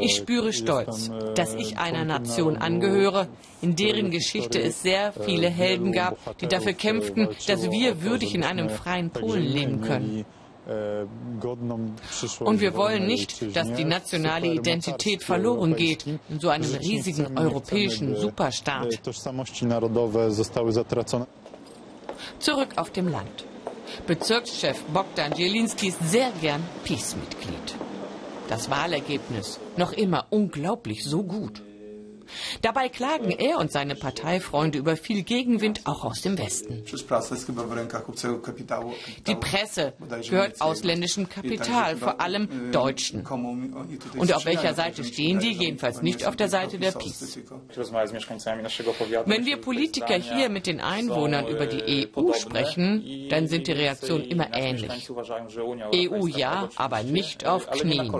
Ich 0.00 0.16
spüre 0.16 0.52
Stolz, 0.52 1.10
dass 1.34 1.54
ich 1.54 1.78
einer 1.78 2.04
Nation 2.04 2.56
angehöre, 2.56 3.26
in 3.60 3.74
deren 3.74 4.10
Geschichte 4.10 4.60
es 4.60 4.82
sehr 4.82 5.12
viele 5.12 5.48
Helden 5.48 5.92
gab, 5.92 6.38
die 6.38 6.46
dafür 6.46 6.74
kämpften, 6.74 7.28
dass 7.46 7.70
wir 7.70 8.02
würdig 8.02 8.34
in 8.34 8.44
einem 8.44 8.70
freien 8.70 9.10
Polen 9.10 9.42
leben 9.42 9.80
können. 9.80 10.24
Und 10.68 12.60
wir 12.60 12.74
wollen 12.74 13.06
nicht, 13.06 13.56
dass 13.56 13.72
die 13.72 13.84
nationale 13.84 14.48
Identität 14.48 15.22
verloren 15.22 15.74
geht 15.74 16.06
in 16.06 16.40
so 16.40 16.50
einem 16.50 16.74
riesigen 16.74 17.38
europäischen 17.38 18.14
Superstaat. 18.16 19.00
Zurück 22.38 22.68
auf 22.76 22.90
dem 22.90 23.08
Land. 23.08 23.44
Bezirkschef 24.06 24.82
Bogdan 24.92 25.32
Jelinski 25.32 25.88
ist 25.88 26.10
sehr 26.10 26.30
gern 26.42 26.62
Peace-Mitglied. 26.84 27.74
Das 28.48 28.68
Wahlergebnis 28.68 29.58
noch 29.78 29.92
immer 29.92 30.26
unglaublich 30.28 31.04
so 31.04 31.22
gut. 31.22 31.62
Dabei 32.62 32.88
klagen 32.88 33.30
er 33.30 33.58
und 33.58 33.72
seine 33.72 33.94
Parteifreunde 33.94 34.78
über 34.78 34.96
viel 34.96 35.22
Gegenwind 35.22 35.86
auch 35.86 36.04
aus 36.04 36.20
dem 36.22 36.38
Westen. 36.38 36.84
Die 39.26 39.34
Presse 39.34 39.92
gehört 40.28 40.60
ausländischem 40.60 41.28
Kapital, 41.28 41.96
vor 41.96 42.20
allem 42.20 42.72
Deutschen. 42.72 43.26
Und 44.16 44.32
auf 44.32 44.44
welcher 44.44 44.74
Seite 44.74 45.04
stehen 45.04 45.38
die? 45.38 45.52
Jedenfalls 45.52 46.02
nicht 46.02 46.26
auf 46.26 46.36
der 46.36 46.48
Seite 46.48 46.78
der 46.78 46.92
PiS. 46.92 47.38
Wenn 49.26 49.46
wir 49.46 49.56
Politiker 49.60 50.14
hier 50.14 50.48
mit 50.48 50.66
den 50.66 50.80
Einwohnern 50.80 51.46
über 51.46 51.66
die 51.66 52.10
EU 52.14 52.32
sprechen, 52.32 53.28
dann 53.30 53.48
sind 53.48 53.66
die 53.66 53.72
Reaktionen 53.72 54.24
immer 54.24 54.52
ähnlich. 54.54 55.10
EU 55.10 56.26
ja, 56.26 56.68
aber 56.76 57.02
nicht 57.02 57.46
auf 57.46 57.70
Knien. 57.70 58.12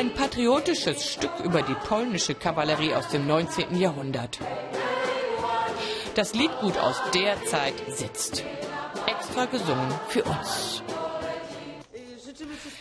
Ein 0.00 0.14
patriotisches 0.14 1.12
Stück 1.12 1.40
über 1.44 1.60
die 1.60 1.74
polnische 1.74 2.34
Kavallerie 2.34 2.94
aus 2.94 3.08
dem 3.08 3.26
19. 3.26 3.76
Jahrhundert. 3.78 4.38
Das 6.14 6.32
Liedgut 6.32 6.78
aus 6.78 6.96
der 7.12 7.44
Zeit 7.44 7.74
sitzt. 7.86 8.42
Extra 9.04 9.44
gesungen 9.44 9.92
für 10.08 10.24
uns. 10.24 10.82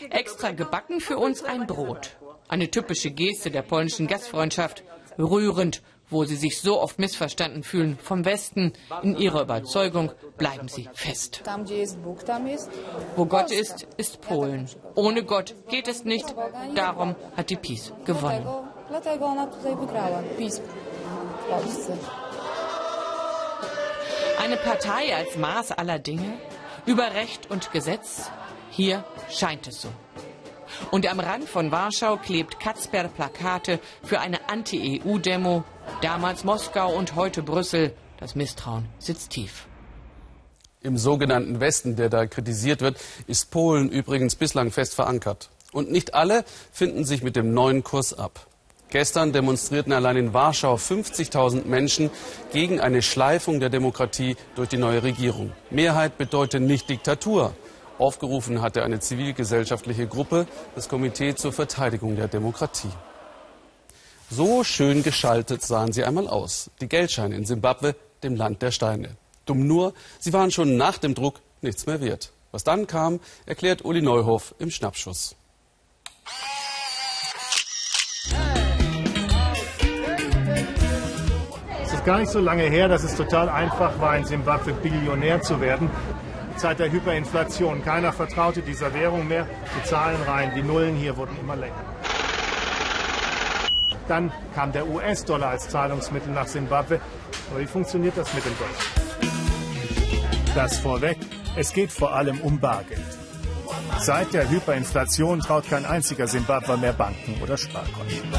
Extra 0.10 0.52
gebacken 0.52 1.02
für 1.02 1.18
uns 1.18 1.44
ein 1.44 1.68
Brot. 1.68 2.16
Eine 2.48 2.72
typische 2.72 3.12
Geste 3.12 3.52
der 3.52 3.64
polnischen 3.64 4.08
Gastfreundschaft. 4.08 4.86
Rührend 5.18 5.82
wo 6.10 6.24
sie 6.26 6.36
sich 6.36 6.62
so 6.62 6.82
oft 6.82 7.00
missverstanden 7.00 7.64
fühlen 7.64 7.98
vom 8.02 8.26
Westen. 8.26 8.74
In 9.04 9.18
ihrer 9.18 9.42
Überzeugung 9.42 10.12
bleiben 10.38 10.68
sie 10.68 10.90
fest. 10.94 11.44
Wo 13.16 13.26
Gott 13.26 13.52
ist, 13.52 13.88
ist 13.98 14.22
Polen. 14.22 14.70
Ohne 14.96 15.24
Gott 15.24 15.56
geht 15.70 15.88
es 15.88 16.04
nicht. 16.06 16.34
Darum 16.76 17.16
hat 17.36 17.50
die 17.50 17.56
PiS 17.56 17.94
gewonnen. 18.06 18.48
Eine 24.42 24.58
Partei 24.58 25.16
als 25.16 25.38
Maß 25.38 25.74
aller 25.74 26.00
Dinge? 26.00 26.40
Über 26.86 27.14
Recht 27.14 27.52
und 27.52 27.72
Gesetz? 27.72 28.32
Hier 28.72 29.04
scheint 29.30 29.68
es 29.68 29.82
so. 29.82 29.90
Und 30.92 31.10
am 31.10 31.20
Rand 31.20 31.48
von 31.48 31.72
Warschau 31.72 32.18
klebt 32.18 32.60
Katzper 32.60 33.08
Plakate 33.08 33.80
für 34.04 34.20
eine 34.20 34.50
Anti-EU-Demo. 34.50 35.64
Damals 36.02 36.44
Moskau 36.44 36.94
und 36.94 37.16
heute 37.16 37.44
Brüssel. 37.44 37.94
Das 38.18 38.36
Misstrauen 38.36 38.86
sitzt 39.00 39.32
tief. 39.32 39.66
Im 40.82 40.98
sogenannten 40.98 41.60
Westen, 41.60 41.96
der 41.96 42.10
da 42.10 42.26
kritisiert 42.26 42.82
wird, 42.82 42.98
ist 43.28 43.52
Polen 43.52 43.90
übrigens 43.90 44.36
bislang 44.36 44.72
fest 44.72 44.96
verankert. 44.96 45.50
Und 45.72 45.92
nicht 45.92 46.14
alle 46.14 46.46
finden 46.72 47.06
sich 47.06 47.22
mit 47.22 47.36
dem 47.36 47.54
neuen 47.54 47.84
Kurs 47.84 48.18
ab. 48.18 48.48
Gestern 48.90 49.34
demonstrierten 49.34 49.94
allein 49.94 50.18
in 50.18 50.34
Warschau 50.34 50.76
50.000 50.76 51.66
Menschen 51.66 52.10
gegen 52.52 52.80
eine 52.80 53.04
Schleifung 53.04 53.60
der 53.60 53.70
Demokratie 53.70 54.36
durch 54.56 54.70
die 54.70 54.78
neue 54.78 55.04
Regierung. 55.04 55.52
Mehrheit 55.70 56.18
bedeutet 56.18 56.64
nicht 56.64 56.90
Diktatur. 56.90 57.54
Aufgerufen 58.00 58.62
hatte 58.62 58.84
eine 58.84 59.02
zivilgesellschaftliche 59.02 60.08
Gruppe, 60.08 60.48
das 60.74 60.88
Komitee 60.88 61.36
zur 61.36 61.52
Verteidigung 61.52 62.16
der 62.16 62.30
Demokratie. 62.30 62.92
So 64.30 64.64
schön 64.64 65.04
geschaltet 65.04 65.64
sahen 65.64 65.92
sie 65.92 66.06
einmal 66.06 66.28
aus. 66.28 66.72
Die 66.80 66.88
Geldscheine 66.88 67.36
in 67.36 67.46
Simbabwe, 67.46 67.96
dem 68.24 68.36
Land 68.36 68.62
der 68.62 68.72
Steine. 68.72 69.18
Dumm 69.46 69.68
nur, 69.68 69.94
sie 70.20 70.32
waren 70.32 70.52
schon 70.52 70.78
nach 70.78 70.98
dem 70.98 71.14
Druck 71.14 71.42
nichts 71.62 71.88
mehr 71.88 72.00
wert. 72.00 72.32
Was 72.52 72.64
dann 72.64 72.88
kam, 72.88 73.20
erklärt 73.46 73.84
Uli 73.84 74.02
Neuhoff 74.02 74.56
im 74.60 74.72
Schnappschuss. 74.72 75.36
Es 81.84 81.94
ist 81.94 82.06
gar 82.06 82.20
nicht 82.20 82.32
so 82.32 82.40
lange 82.40 82.64
her, 82.64 82.88
dass 82.88 83.04
es 83.04 83.16
total 83.16 83.50
einfach 83.50 84.00
war, 84.00 84.16
in 84.16 84.26
Simbabwe 84.26 84.74
Billionär 84.74 85.42
zu 85.42 85.60
werden. 85.60 85.90
Zeit 86.60 86.80
der 86.80 86.92
Hyperinflation. 86.92 87.84
Keiner 87.84 88.12
vertraute 88.12 88.62
dieser 88.62 88.94
Währung 88.94 89.28
mehr. 89.28 89.48
Die 89.78 89.88
Zahlenreihen, 89.88 90.54
die 90.56 90.62
Nullen 90.62 90.96
hier 90.96 91.16
wurden 91.16 91.38
immer 91.40 91.56
länger. 91.56 91.86
Dann 94.08 94.32
kam 94.54 94.72
der 94.72 94.88
US-Dollar 94.88 95.52
als 95.52 95.70
Zahlungsmittel 95.70 96.34
nach 96.34 96.48
Simbabwe. 96.48 97.00
Aber 97.50 97.62
wie 97.62 97.66
funktioniert 97.66 98.18
das 98.18 98.34
mit 98.34 98.44
dem 98.46 98.54
Dollar? 98.58 98.72
Das 100.54 100.80
vorweg, 100.80 101.18
es 101.56 101.72
geht 101.74 101.92
vor 101.92 102.14
allem 102.14 102.42
um 102.42 102.60
Bargeld. 102.60 103.00
Seit 104.00 104.34
der 104.34 104.50
Hyperinflation 104.50 105.40
traut 105.40 105.70
kein 105.70 105.86
einziger 105.86 106.28
Simbabwer 106.28 106.78
mehr 106.78 106.94
Banken 106.94 107.42
oder 107.42 107.58
Sparkonten. 107.58 108.34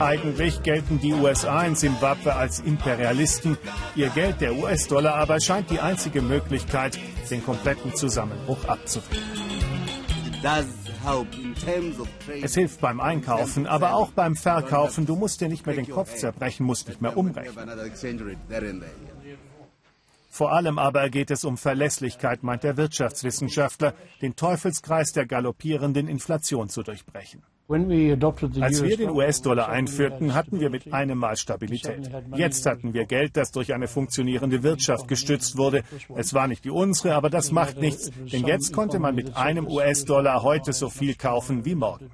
Eigentlich 0.00 0.62
gelten 0.62 0.98
die 0.98 1.12
USA 1.12 1.62
in 1.64 1.74
Simbabwe 1.74 2.34
als 2.34 2.60
Imperialisten. 2.60 3.58
Ihr 3.94 4.08
Geld, 4.08 4.40
der 4.40 4.54
US-Dollar, 4.54 5.14
aber 5.14 5.40
scheint 5.40 5.68
die 5.68 5.78
einzige 5.78 6.22
Möglichkeit, 6.22 6.98
den 7.30 7.44
kompletten 7.44 7.94
Zusammenbruch 7.94 8.64
abzuwenden. 8.64 9.28
Es 12.42 12.54
hilft 12.54 12.80
beim 12.80 12.98
Einkaufen, 12.98 13.66
aber 13.66 13.92
auch 13.92 14.10
beim 14.12 14.36
Verkaufen. 14.36 15.04
Du 15.04 15.16
musst 15.16 15.42
dir 15.42 15.50
nicht 15.50 15.66
mehr 15.66 15.76
den 15.76 15.88
Kopf 15.88 16.14
zerbrechen, 16.16 16.64
musst 16.64 16.88
nicht 16.88 17.02
mehr 17.02 17.14
umrechnen. 17.14 17.68
Vor 20.30 20.52
allem 20.52 20.78
aber 20.78 21.10
geht 21.10 21.30
es 21.30 21.44
um 21.44 21.58
Verlässlichkeit, 21.58 22.42
meint 22.42 22.62
der 22.62 22.78
Wirtschaftswissenschaftler, 22.78 23.92
den 24.22 24.34
Teufelskreis 24.34 25.12
der 25.12 25.26
galoppierenden 25.26 26.08
Inflation 26.08 26.70
zu 26.70 26.82
durchbrechen. 26.82 27.42
Als 27.70 28.82
wir 28.82 28.96
den 28.96 29.10
US-Dollar 29.10 29.68
einführten, 29.68 30.34
hatten 30.34 30.58
wir 30.58 30.70
mit 30.70 30.92
einem 30.92 31.18
Mal 31.18 31.36
Stabilität. 31.36 32.10
Jetzt 32.34 32.66
hatten 32.66 32.94
wir 32.94 33.04
Geld, 33.04 33.36
das 33.36 33.52
durch 33.52 33.72
eine 33.72 33.86
funktionierende 33.86 34.64
Wirtschaft 34.64 35.06
gestützt 35.06 35.56
wurde. 35.56 35.84
Es 36.16 36.34
war 36.34 36.48
nicht 36.48 36.64
die 36.64 36.70
unsere, 36.70 37.14
aber 37.14 37.30
das 37.30 37.52
macht 37.52 37.78
nichts, 37.78 38.10
denn 38.32 38.44
jetzt 38.44 38.72
konnte 38.72 38.98
man 38.98 39.14
mit 39.14 39.36
einem 39.36 39.68
US-Dollar 39.68 40.42
heute 40.42 40.72
so 40.72 40.88
viel 40.88 41.14
kaufen 41.14 41.64
wie 41.64 41.76
morgen. 41.76 42.10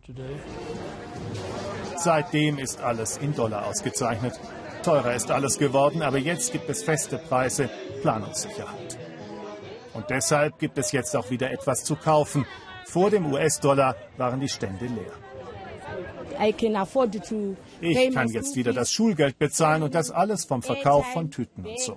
Seitdem 1.96 2.58
ist 2.58 2.82
alles 2.82 3.16
in 3.16 3.34
Dollar 3.34 3.66
ausgezeichnet. 3.66 4.38
Teurer 4.82 5.14
ist 5.14 5.30
alles 5.30 5.58
geworden, 5.58 6.02
aber 6.02 6.18
jetzt 6.18 6.52
gibt 6.52 6.68
es 6.68 6.82
feste 6.82 7.16
Preise, 7.16 7.70
Planungssicherheit. 8.02 8.98
Und 9.94 10.10
deshalb 10.10 10.58
gibt 10.58 10.76
es 10.76 10.92
jetzt 10.92 11.16
auch 11.16 11.30
wieder 11.30 11.50
etwas 11.50 11.82
zu 11.82 11.96
kaufen. 11.96 12.44
Vor 12.84 13.08
dem 13.08 13.32
US-Dollar 13.32 13.96
waren 14.18 14.40
die 14.40 14.50
Stände 14.50 14.84
leer. 14.84 15.25
Ich 17.80 18.14
kann 18.14 18.28
jetzt 18.28 18.56
wieder 18.56 18.72
das 18.72 18.92
Schulgeld 18.92 19.38
bezahlen 19.38 19.82
und 19.82 19.94
das 19.94 20.10
alles 20.10 20.44
vom 20.44 20.62
Verkauf 20.62 21.06
von 21.12 21.30
Tüten 21.30 21.64
und 21.66 21.80
so. 21.80 21.96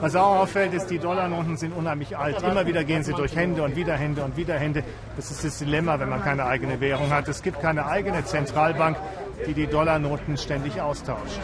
Was 0.00 0.16
auch 0.16 0.36
auffällt, 0.36 0.72
ist, 0.72 0.86
die 0.86 0.98
Dollarnoten 0.98 1.56
sind 1.56 1.72
unheimlich 1.76 2.16
alt. 2.16 2.42
Immer 2.42 2.66
wieder 2.66 2.82
gehen 2.84 3.02
sie 3.02 3.12
durch 3.12 3.36
Hände 3.36 3.62
und 3.62 3.76
wieder 3.76 3.94
Hände 3.94 4.24
und 4.24 4.36
wieder 4.36 4.58
Hände. 4.58 4.82
Das 5.16 5.30
ist 5.30 5.44
das 5.44 5.58
Dilemma, 5.58 6.00
wenn 6.00 6.08
man 6.08 6.22
keine 6.22 6.46
eigene 6.46 6.80
Währung 6.80 7.10
hat. 7.10 7.28
Es 7.28 7.42
gibt 7.42 7.60
keine 7.60 7.86
eigene 7.86 8.24
Zentralbank, 8.24 8.96
die 9.46 9.52
die 9.52 9.66
Dollarnoten 9.66 10.38
ständig 10.38 10.80
austauscht. 10.80 11.40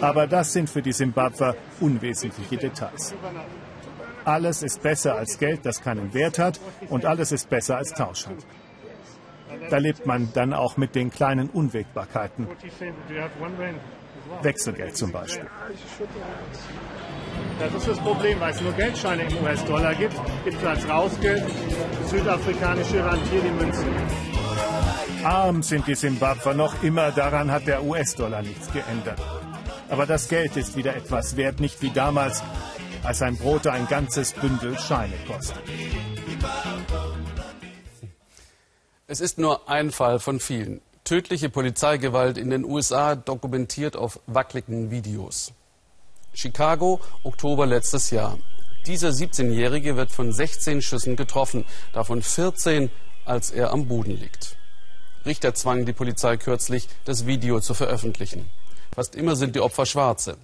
Aber 0.00 0.26
das 0.26 0.52
sind 0.52 0.68
für 0.68 0.82
die 0.82 0.92
Simbabwer 0.92 1.56
unwesentliche 1.80 2.56
Details. 2.56 3.14
Alles 4.28 4.62
ist 4.62 4.82
besser 4.82 5.14
als 5.14 5.38
Geld, 5.38 5.64
das 5.64 5.80
keinen 5.80 6.12
Wert 6.12 6.38
hat, 6.38 6.60
und 6.90 7.06
alles 7.06 7.32
ist 7.32 7.48
besser 7.48 7.78
als 7.78 7.94
Tauschhandel. 7.94 8.44
Da 9.70 9.78
lebt 9.78 10.04
man 10.04 10.30
dann 10.34 10.52
auch 10.52 10.76
mit 10.76 10.94
den 10.94 11.10
kleinen 11.10 11.48
Unwägbarkeiten. 11.48 12.46
Wechselgeld 14.42 14.98
zum 14.98 15.12
Beispiel. 15.12 15.48
Das 17.58 17.74
ist 17.74 17.88
das 17.88 17.98
Problem, 18.00 18.38
weil 18.38 18.50
es 18.50 18.60
nur 18.60 18.72
Geldscheine 18.72 19.22
im 19.22 19.42
US-Dollar 19.42 19.94
gibt, 19.94 20.20
gibt 20.44 20.58
es 20.58 20.66
als 20.66 20.86
Rausgeld 20.86 21.44
südafrikanische 22.04 23.02
Rentier 23.02 23.40
die 23.40 23.64
Münze. 23.64 23.84
Arm 25.24 25.62
sind 25.62 25.86
die 25.86 25.94
Simbabwer 25.94 26.52
noch 26.52 26.82
immer, 26.82 27.12
daran 27.12 27.50
hat 27.50 27.66
der 27.66 27.82
US-Dollar 27.82 28.42
nichts 28.42 28.70
geändert. 28.70 29.20
Aber 29.88 30.04
das 30.04 30.28
Geld 30.28 30.54
ist 30.58 30.76
wieder 30.76 30.94
etwas 30.94 31.36
wert, 31.36 31.60
nicht 31.60 31.80
wie 31.80 31.90
damals, 31.90 32.42
als 33.02 33.22
ein 33.22 33.36
Brot 33.36 33.66
ein 33.66 33.86
ganzes 33.86 34.32
Bündel 34.32 34.78
Scheine 34.78 35.14
kostet. 35.26 35.62
Es 39.06 39.20
ist 39.20 39.38
nur 39.38 39.68
ein 39.68 39.90
Fall 39.90 40.18
von 40.18 40.40
vielen. 40.40 40.80
Tödliche 41.04 41.48
Polizeigewalt 41.48 42.36
in 42.36 42.50
den 42.50 42.64
USA 42.64 43.14
dokumentiert 43.14 43.96
auf 43.96 44.20
wackeligen 44.26 44.90
Videos. 44.90 45.52
Chicago, 46.34 47.00
Oktober 47.22 47.64
letztes 47.66 48.10
Jahr. 48.10 48.38
Dieser 48.86 49.08
17-Jährige 49.08 49.96
wird 49.96 50.12
von 50.12 50.32
16 50.32 50.82
Schüssen 50.82 51.16
getroffen, 51.16 51.64
davon 51.92 52.22
14, 52.22 52.90
als 53.24 53.50
er 53.50 53.72
am 53.72 53.88
Boden 53.88 54.18
liegt. 54.18 54.56
Richter 55.24 55.54
zwangen 55.54 55.86
die 55.86 55.92
Polizei 55.92 56.36
kürzlich, 56.36 56.88
das 57.04 57.26
Video 57.26 57.60
zu 57.60 57.74
veröffentlichen. 57.74 58.48
Fast 58.94 59.14
immer 59.14 59.36
sind 59.36 59.56
die 59.56 59.60
Opfer 59.60 59.86
Schwarze. 59.86 60.36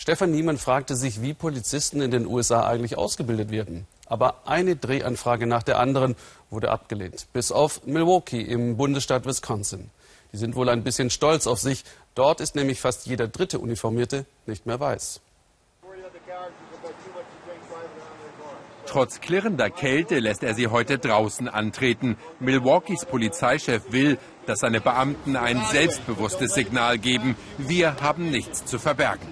Stefan 0.00 0.30
Niemann 0.30 0.58
fragte 0.58 0.94
sich, 0.94 1.22
wie 1.22 1.34
Polizisten 1.34 2.00
in 2.00 2.12
den 2.12 2.24
USA 2.24 2.64
eigentlich 2.68 2.96
ausgebildet 2.96 3.50
werden. 3.50 3.88
Aber 4.06 4.46
eine 4.46 4.76
Drehanfrage 4.76 5.48
nach 5.48 5.64
der 5.64 5.80
anderen 5.80 6.14
wurde 6.50 6.70
abgelehnt. 6.70 7.26
Bis 7.32 7.50
auf 7.50 7.84
Milwaukee 7.84 8.40
im 8.40 8.76
Bundesstaat 8.76 9.26
Wisconsin. 9.26 9.90
Die 10.32 10.36
sind 10.36 10.54
wohl 10.54 10.68
ein 10.68 10.84
bisschen 10.84 11.10
stolz 11.10 11.48
auf 11.48 11.58
sich. 11.58 11.84
Dort 12.14 12.40
ist 12.40 12.54
nämlich 12.54 12.80
fast 12.80 13.06
jeder 13.06 13.26
dritte 13.26 13.58
Uniformierte 13.58 14.24
nicht 14.46 14.66
mehr 14.66 14.78
weiß. 14.78 15.20
Trotz 18.86 19.20
klirrender 19.20 19.68
Kälte 19.68 20.20
lässt 20.20 20.44
er 20.44 20.54
sie 20.54 20.68
heute 20.68 20.98
draußen 20.98 21.48
antreten. 21.48 22.16
Milwaukees 22.38 23.04
Polizeichef 23.04 23.90
will, 23.90 24.16
dass 24.46 24.60
seine 24.60 24.80
Beamten 24.80 25.34
ein 25.36 25.60
selbstbewusstes 25.72 26.54
Signal 26.54 26.98
geben. 26.98 27.36
Wir 27.58 28.00
haben 28.00 28.30
nichts 28.30 28.64
zu 28.64 28.78
verbergen. 28.78 29.26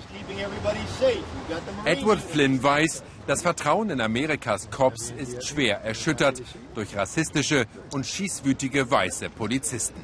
Edward 1.85 2.21
Flynn 2.21 2.63
weiß, 2.63 3.03
das 3.27 3.43
Vertrauen 3.43 3.91
in 3.91 4.01
Amerikas 4.01 4.71
Cops 4.71 5.13
ist 5.17 5.47
schwer 5.47 5.81
erschüttert 5.83 6.43
durch 6.75 6.97
rassistische 6.97 7.67
und 7.93 8.07
schießwütige 8.07 8.91
weiße 8.91 9.31
Polizisten. 9.31 10.01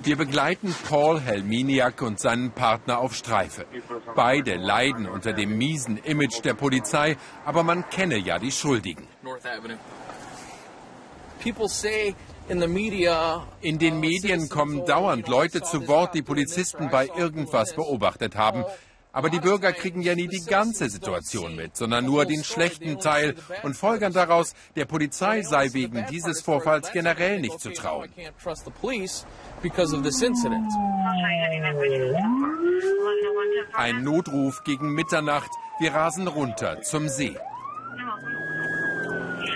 Wir 0.00 0.16
begleiten 0.16 0.74
Paul 0.88 1.20
Helminiak 1.20 2.00
und 2.02 2.20
seinen 2.20 2.52
Partner 2.52 2.98
auf 2.98 3.14
Streife. 3.14 3.66
Beide 4.14 4.54
leiden 4.54 5.06
unter 5.06 5.32
dem 5.32 5.58
miesen 5.58 5.98
Image 5.98 6.42
der 6.44 6.54
Polizei, 6.54 7.16
aber 7.44 7.62
man 7.62 7.90
kenne 7.90 8.16
ja 8.16 8.38
die 8.38 8.52
Schuldigen. 8.52 9.06
In 12.48 13.78
den 13.78 14.00
Medien 14.00 14.48
kommen 14.48 14.86
dauernd 14.86 15.28
Leute 15.28 15.62
zu 15.62 15.86
Wort, 15.86 16.14
die 16.14 16.22
Polizisten 16.22 16.88
bei 16.90 17.08
irgendwas 17.16 17.74
beobachtet 17.74 18.36
haben. 18.36 18.64
Aber 19.12 19.30
die 19.30 19.40
Bürger 19.40 19.72
kriegen 19.72 20.02
ja 20.02 20.14
nie 20.14 20.28
die 20.28 20.44
ganze 20.44 20.88
Situation 20.88 21.56
mit, 21.56 21.76
sondern 21.76 22.04
nur 22.04 22.24
den 22.24 22.44
schlechten 22.44 22.98
Teil 22.98 23.34
und 23.62 23.74
folgern 23.74 24.12
daraus, 24.12 24.54
der 24.76 24.84
Polizei 24.84 25.42
sei 25.42 25.72
wegen 25.72 26.06
dieses 26.10 26.40
Vorfalls 26.40 26.92
generell 26.92 27.40
nicht 27.40 27.58
zu 27.60 27.72
trauen. 27.72 28.10
Ein 33.74 34.04
Notruf 34.04 34.62
gegen 34.64 34.92
Mitternacht. 34.92 35.50
Wir 35.80 35.94
rasen 35.94 36.28
runter 36.28 36.82
zum 36.82 37.08
See. 37.08 37.36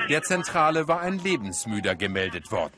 Der 0.08 0.22
Zentrale 0.22 0.88
war 0.88 1.00
ein 1.00 1.18
Lebensmüder 1.18 1.94
gemeldet 1.94 2.50
worden. 2.50 2.72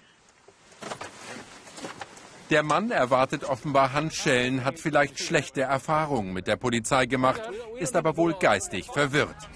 Der 2.50 2.62
Mann 2.62 2.90
erwartet 2.90 3.44
offenbar 3.44 3.94
Handschellen, 3.94 4.64
hat 4.64 4.78
vielleicht 4.78 5.18
schlechte 5.18 5.62
Erfahrungen 5.62 6.32
mit 6.32 6.46
der 6.46 6.56
Polizei 6.56 7.06
gemacht, 7.06 7.42
ist 7.78 7.96
aber 7.96 8.16
wohl 8.16 8.34
geistig 8.34 8.86
verwirrt. 8.92 9.48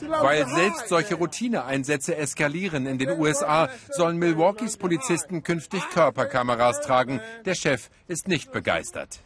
Weil 0.00 0.46
selbst 0.46 0.88
solche 0.88 1.16
Routineeinsätze 1.16 2.16
eskalieren 2.16 2.86
in 2.86 2.98
den 2.98 3.18
USA, 3.18 3.68
sollen 3.90 4.18
Milwaukees 4.18 4.76
Polizisten 4.76 5.42
künftig 5.42 5.82
Körperkameras 5.90 6.82
tragen. 6.82 7.20
Der 7.44 7.54
Chef 7.54 7.90
ist 8.06 8.28
nicht 8.28 8.52
begeistert. 8.52 9.20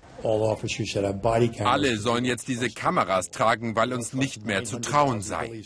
Alle 1.67 1.97
sollen 1.97 2.25
jetzt 2.25 2.49
diese 2.49 2.71
Kameras 2.71 3.31
tragen, 3.31 3.77
weil 3.77 3.93
uns 3.93 4.13
nicht 4.13 4.45
mehr 4.45 4.65
zu 4.65 4.81
trauen 4.81 5.23
sei. 5.23 5.63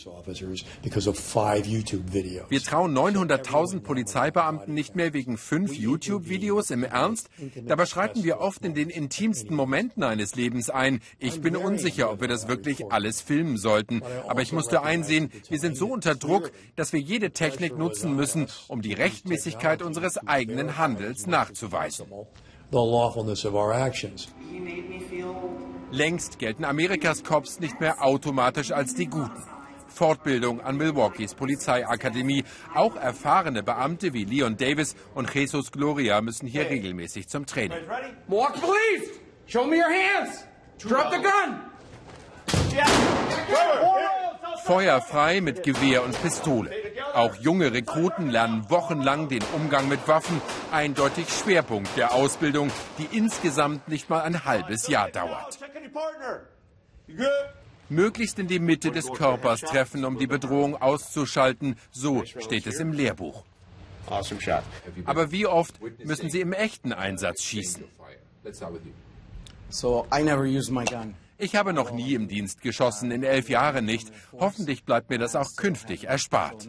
Wir 2.49 2.63
trauen 2.63 2.97
900.000 2.97 3.81
Polizeibeamten 3.81 4.75
nicht 4.75 4.97
mehr 4.97 5.13
wegen 5.13 5.39
fünf 5.39 5.77
YouTube-Videos 5.77 6.71
im 6.71 6.85
Ernst? 6.85 7.29
Dabei 7.67 7.87
schreiten 7.87 8.25
wir 8.25 8.41
oft 8.41 8.65
in 8.65 8.75
den 8.75 8.91
intimsten 8.91 9.57
Momenten 9.57 10.03
eines 10.03 10.35
Lebens 10.35 10.71
ein. 10.71 11.01
Ich 11.19 11.41
bin 11.41 11.57
unsicher, 11.57 12.11
ob 12.11 12.21
wir 12.21 12.29
das 12.29 12.49
wirklich 12.49 12.93
alles 12.93 13.21
filmen 13.21 13.57
sollten. 13.57 14.03
Aber 14.29 14.43
ich 14.43 14.53
musste 14.53 14.83
einsehen, 14.83 15.31
wir 15.49 15.59
sind 15.59 15.77
so 15.77 15.89
unter 15.89 16.15
Druck, 16.15 16.53
dass 16.77 16.93
wir 16.93 17.01
jede 17.01 17.31
Technik 17.33 17.77
nutzen 17.77 18.15
müssen, 18.15 18.49
um 18.69 18.83
die 18.83 18.93
Rechtmäßigkeit 18.93 19.83
unseres 19.83 20.19
eigenen 20.27 20.79
Handels 20.79 21.27
nachzuweisen 21.27 22.07
the 22.75 22.81
lawfulness 22.81 23.45
of 23.45 23.55
our 23.55 23.73
actions. 23.73 24.34
Längst 25.91 26.39
gelten 26.39 26.65
Amerikas 26.65 27.23
Cops 27.23 27.61
nicht 27.61 27.81
mehr 27.81 28.03
automatisch 28.03 28.73
als 28.73 28.95
die 28.95 29.07
Guten. 29.07 29.43
Fortbildung 29.95 30.61
an 30.61 30.77
Milwaukees 30.77 31.35
Polizeiakademie. 31.35 32.45
Auch 32.75 32.97
erfahrene 32.97 33.63
Beamte 33.63 34.13
wie 34.13 34.25
Leon 34.25 34.57
Davis 34.57 34.97
und 35.15 35.33
Jesus 35.33 35.71
Gloria 35.71 36.21
müssen 36.21 36.47
hier 36.47 36.69
regelmäßig 36.69 37.29
zum 37.29 37.47
Training. 37.47 37.79
Milwaukee 38.27 38.61
Police, 38.61 39.11
show 39.47 39.65
me 39.65 39.77
your 39.77 39.85
hands. 39.85 40.45
Drop 40.79 41.13
the 41.13 41.19
gun. 41.19 41.61
Feuerfrei 44.65 45.41
mit 45.41 45.63
Gewehr 45.63 46.03
und 46.03 46.21
Pistole. 46.21 46.71
Auch 47.15 47.37
junge 47.37 47.73
Rekruten 47.73 48.29
lernen 48.31 48.69
wochenlang 48.71 49.29
den 49.29 49.43
Umgang 49.55 49.89
mit 49.89 50.07
Waffen, 50.09 50.43
eindeutig 50.73 51.29
Schwerpunkt 51.29 51.97
der 51.97 52.13
Ausbildung, 52.13 52.71
die 52.99 53.17
insgesamt 53.17 53.87
nicht 53.89 54.11
mal 54.11 54.23
ein 54.23 54.45
halbes 54.45 54.89
Jahr 54.89 55.11
dauert. 55.11 55.59
Möglichst 57.89 58.39
in 58.39 58.49
die 58.49 58.59
Mitte 58.59 58.91
des 58.91 59.13
Körpers 59.13 59.61
treffen, 59.61 60.05
um 60.05 60.19
die 60.19 60.27
Bedrohung 60.27 60.81
auszuschalten. 60.81 61.77
So 61.93 62.25
steht 62.25 62.67
es 62.67 62.81
im 62.81 62.93
Lehrbuch. 62.93 63.45
Aber 65.05 65.31
wie 65.31 65.47
oft 65.47 65.75
müssen 66.05 66.31
Sie 66.31 66.41
im 66.41 66.53
echten 66.53 66.93
Einsatz 66.93 67.43
schießen? 67.43 67.85
Ich 71.39 71.57
habe 71.57 71.73
noch 71.73 71.91
nie 71.91 72.15
im 72.15 72.29
Dienst 72.29 72.61
geschossen, 72.61 73.11
in 73.11 73.23
elf 73.23 73.49
Jahren 73.49 73.85
nicht. 73.85 74.13
Hoffentlich 74.39 74.85
bleibt 74.85 75.11
mir 75.11 75.19
das 75.19 75.35
auch 75.35 75.57
künftig 75.57 76.05
erspart. 76.05 76.69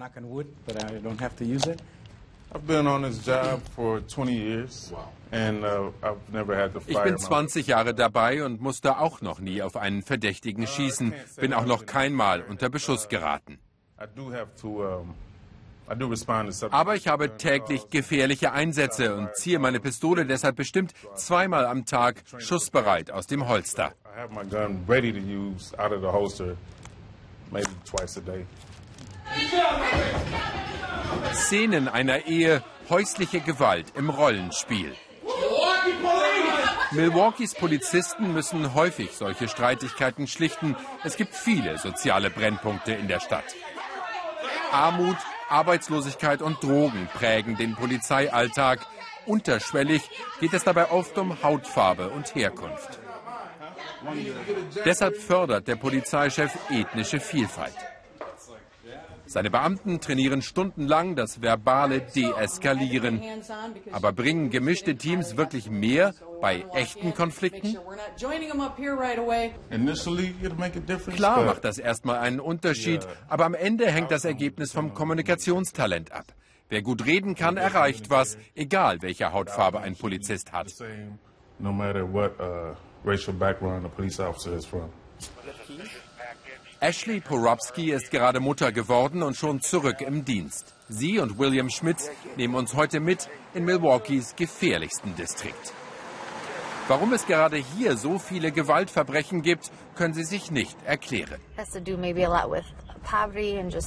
Ich 6.88 7.00
bin 7.00 7.18
20 7.18 7.68
Jahre 7.68 7.94
dabei 7.94 8.44
und 8.46 8.62
musste 8.62 8.98
auch 8.98 9.22
noch 9.22 9.40
nie 9.40 9.62
auf 9.62 9.76
einen 9.76 10.02
Verdächtigen 10.02 10.66
schießen, 10.66 11.14
bin 11.36 11.54
auch 11.54 11.66
noch 11.66 11.86
kein 11.86 12.14
Mal 12.14 12.42
unter 12.42 12.70
Beschuss 12.70 13.10
geraten. 13.10 13.60
Aber 16.72 16.96
ich 16.96 17.08
habe 17.08 17.38
täglich 17.38 17.90
gefährliche 17.90 18.52
Einsätze 18.52 19.16
und 19.16 19.36
ziehe 19.36 19.60
meine 19.60 19.80
Pistole 19.80 20.26
deshalb 20.26 20.56
bestimmt 20.56 20.94
zweimal 21.16 21.66
am 21.66 21.86
Tag 21.86 22.24
schussbereit 22.38 23.12
aus 23.12 23.28
dem 23.28 23.48
Holster. 23.48 23.94
Szenen 31.34 31.88
einer 31.88 32.26
Ehe, 32.26 32.64
häusliche 32.90 33.42
Gewalt 33.42 33.94
im 33.96 34.10
Rollenspiel. 34.10 34.96
Milwaukees 36.92 37.56
Polizisten 37.56 38.34
müssen 38.34 38.74
häufig 38.74 39.12
solche 39.12 39.48
Streitigkeiten 39.48 40.28
schlichten. 40.28 40.76
Es 41.04 41.18
gibt 41.18 41.36
viele 41.36 41.78
soziale 41.78 42.30
Brennpunkte 42.30 42.94
in 42.94 43.08
der 43.08 43.20
Stadt. 43.20 43.44
Armut, 44.72 45.18
Arbeitslosigkeit 45.50 46.42
und 46.42 46.62
Drogen 46.64 47.08
prägen 47.14 47.56
den 47.56 47.76
Polizeialltag. 47.76 48.86
Unterschwellig 49.26 50.02
geht 50.40 50.54
es 50.54 50.64
dabei 50.64 50.92
oft 50.92 51.18
um 51.18 51.42
Hautfarbe 51.42 52.10
und 52.10 52.36
Herkunft. 52.36 53.00
Deshalb 54.86 55.18
fördert 55.18 55.68
der 55.68 55.76
Polizeichef 55.76 56.52
ethnische 56.70 57.20
Vielfalt. 57.20 57.76
Seine 59.36 59.52
Beamten 59.52 60.00
trainieren 60.00 60.42
stundenlang 60.42 61.18
das 61.18 61.42
verbale 61.42 62.00
Deeskalieren. 62.00 63.22
Aber 63.92 64.14
bringen 64.14 64.50
gemischte 64.50 64.96
Teams 64.96 65.36
wirklich 65.36 65.70
mehr 65.70 66.14
bei 66.40 66.64
echten 66.74 67.14
Konflikten? 67.14 67.78
Klar 71.18 71.44
macht 71.44 71.66
das 71.66 71.78
erstmal 71.78 72.20
einen 72.20 72.40
Unterschied, 72.40 73.06
aber 73.28 73.44
am 73.44 73.56
Ende 73.56 73.92
hängt 73.92 74.10
das 74.10 74.24
Ergebnis 74.24 74.72
vom 74.72 74.94
Kommunikationstalent 74.94 76.14
ab. 76.14 76.28
Wer 76.70 76.82
gut 76.82 77.06
reden 77.06 77.36
kann, 77.36 77.58
erreicht 77.58 78.10
was, 78.10 78.38
egal 78.56 79.02
welche 79.02 79.34
Hautfarbe 79.34 79.82
ein 79.82 79.98
Polizist 79.98 80.54
hat. 80.54 80.68
No 81.60 81.74
matter 81.74 82.10
what 82.10 82.40
uh, 82.40 82.74
racial 83.04 83.34
background 83.34 83.86
a 83.86 83.90
police 83.90 84.18
officer 84.18 84.56
is 84.56 84.66
from. 84.66 84.90
Ashley 86.88 87.20
Porobsky 87.20 87.92
ist 87.92 88.12
gerade 88.12 88.40
Mutter 88.40 88.72
geworden 88.72 89.24
und 89.24 89.36
schon 89.36 89.60
zurück 89.60 90.02
im 90.02 90.24
Dienst. 90.24 90.76
Sie 90.88 91.18
und 91.18 91.40
William 91.40 91.68
Schmitz 91.68 92.12
nehmen 92.38 92.54
uns 92.54 92.76
heute 92.76 93.00
mit 93.00 93.28
in 93.56 93.66
Milwaukees 93.66 94.36
gefährlichsten 94.36 95.16
Distrikt. 95.16 95.74
Warum 96.88 97.14
es 97.14 97.26
gerade 97.26 97.58
hier 97.58 97.98
so 97.98 98.20
viele 98.20 98.52
Gewaltverbrechen 98.52 99.42
gibt, 99.42 99.72
können 99.96 100.14
sie 100.14 100.26
sich 100.26 100.52
nicht 100.52 100.78
erklären. 100.86 101.42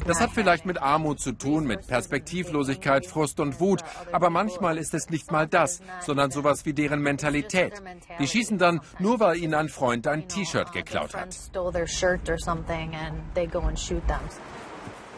Das 0.07 0.21
hat 0.21 0.31
vielleicht 0.33 0.67
mit 0.67 0.81
Armut 0.81 1.21
zu 1.21 1.33
tun, 1.33 1.67
mit 1.67 1.87
Perspektivlosigkeit, 1.87 3.07
Frust 3.07 3.41
und 3.41 3.61
Wut. 3.61 3.83
Aber 4.13 4.31
manchmal 4.31 4.79
ist 4.79 4.95
es 4.95 5.11
nicht 5.11 5.31
mal 5.31 5.47
das, 5.47 5.81
sondern 6.01 6.31
sowas 6.31 6.65
wie 6.65 6.73
deren 6.73 7.01
Mentalität. 7.01 7.83
Die 8.19 8.27
schießen 8.27 8.59
dann 8.59 8.81
nur, 8.99 9.21
weil 9.21 9.37
ihnen 9.37 9.55
ein 9.55 9.69
Freund 9.69 10.07
ein 10.07 10.29
T-Shirt 10.29 10.73
geklaut 10.73 11.15
hat. 11.15 11.37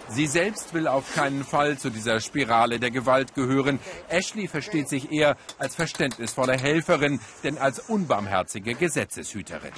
Sie 0.08 0.26
selbst 0.26 0.74
will 0.74 0.88
auf 0.88 1.14
keinen 1.14 1.44
Fall 1.44 1.78
zu 1.78 1.88
dieser 1.88 2.18
Spirale 2.18 2.80
der 2.80 2.90
Gewalt 2.90 3.34
gehören. 3.36 3.78
Ashley 4.08 4.48
versteht 4.48 4.88
sich 4.88 5.12
eher 5.12 5.36
als 5.56 5.76
verständnisvolle 5.76 6.54
Helferin, 6.54 7.20
denn 7.44 7.58
als 7.58 7.78
unbarmherzige 7.78 8.74
Gesetzeshüterin. 8.74 9.70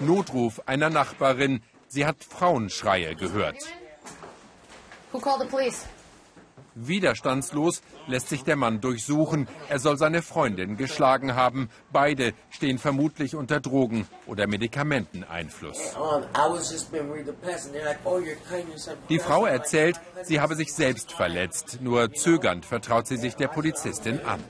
Notruf 0.00 0.62
einer 0.66 0.88
Nachbarin. 0.88 1.60
Sie 1.88 2.04
hat 2.04 2.24
Frauenschreie 2.24 3.14
gehört. 3.14 3.56
Widerstandslos 6.76 7.80
lässt 8.06 8.28
sich 8.28 8.44
der 8.44 8.56
Mann 8.56 8.82
durchsuchen. 8.82 9.48
Er 9.70 9.78
soll 9.78 9.96
seine 9.96 10.20
Freundin 10.20 10.76
geschlagen 10.76 11.34
haben. 11.34 11.70
Beide 11.90 12.34
stehen 12.50 12.78
vermutlich 12.78 13.34
unter 13.34 13.60
Drogen- 13.60 14.06
oder 14.26 14.46
Medikamenteneinfluss. 14.46 15.96
Oh, 15.98 16.20
Die 19.08 19.18
Frau 19.18 19.46
erzählt, 19.46 20.00
sie 20.22 20.40
habe 20.40 20.54
sich 20.54 20.74
selbst 20.74 21.12
verletzt. 21.12 21.78
Nur 21.80 22.12
zögernd 22.12 22.66
vertraut 22.66 23.06
sie 23.06 23.16
sich 23.16 23.36
der 23.36 23.48
Polizistin 23.48 24.20
an. 24.20 24.44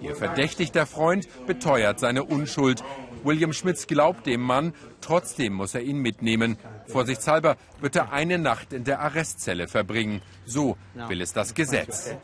Ihr 0.00 0.14
verdächtigter 0.14 0.86
Freund 0.86 1.26
beteuert 1.46 1.98
seine 2.00 2.24
Unschuld. 2.24 2.82
William 3.24 3.52
Schmitz 3.52 3.86
glaubt 3.86 4.26
dem 4.26 4.42
Mann, 4.42 4.74
trotzdem 5.00 5.54
muss 5.54 5.74
er 5.74 5.82
ihn 5.82 5.98
mitnehmen. 5.98 6.56
Vorsichtshalber 6.86 7.56
wird 7.80 7.96
er 7.96 8.12
eine 8.12 8.38
Nacht 8.38 8.72
in 8.72 8.84
der 8.84 9.00
Arrestzelle 9.00 9.68
verbringen. 9.68 10.22
So 10.44 10.76
will 11.08 11.20
es 11.20 11.32
das 11.32 11.54
Gesetz. 11.54 12.14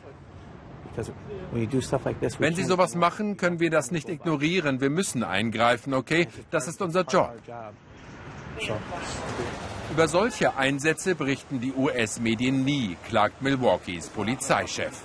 Wenn 2.39 2.55
Sie 2.55 2.63
sowas 2.63 2.95
machen, 2.95 3.37
können 3.37 3.59
wir 3.59 3.69
das 3.69 3.91
nicht 3.91 4.09
ignorieren. 4.09 4.81
Wir 4.81 4.89
müssen 4.89 5.23
eingreifen, 5.23 5.93
okay? 5.93 6.27
Das 6.51 6.67
ist 6.67 6.81
unser 6.81 7.03
Job. 7.03 7.33
Über 9.91 10.07
solche 10.07 10.55
Einsätze 10.55 11.15
berichten 11.15 11.59
die 11.59 11.73
US-Medien 11.73 12.63
nie, 12.63 12.97
klagt 13.07 13.41
Milwaukees 13.41 14.07
Polizeichef. 14.09 15.01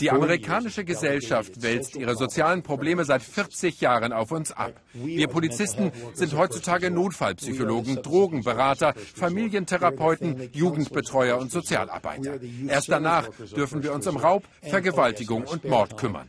Die 0.00 0.10
amerikanische 0.10 0.84
Gesellschaft 0.84 1.62
wälzt 1.62 1.96
ihre 1.96 2.14
sozialen 2.14 2.62
Probleme 2.62 3.04
seit 3.04 3.22
40 3.22 3.80
Jahren 3.80 4.12
auf 4.12 4.32
uns 4.32 4.52
ab. 4.52 4.74
Wir 4.92 5.28
Polizisten 5.28 5.92
sind 6.12 6.36
heutzutage 6.36 6.90
Notfallpsychologen, 6.90 8.02
Drogenberater, 8.02 8.94
Familientherapeuten, 9.14 10.50
Jugendbetreuer 10.52 11.38
und 11.38 11.50
Sozialarbeiter. 11.50 12.38
Erst 12.68 12.90
danach 12.90 13.28
dürfen 13.56 13.82
wir 13.82 13.92
uns 13.94 14.06
um 14.06 14.16
Raub, 14.16 14.44
Vergewaltigung 14.62 15.44
und 15.44 15.64
Mord 15.64 15.96
kümmern. 15.96 16.28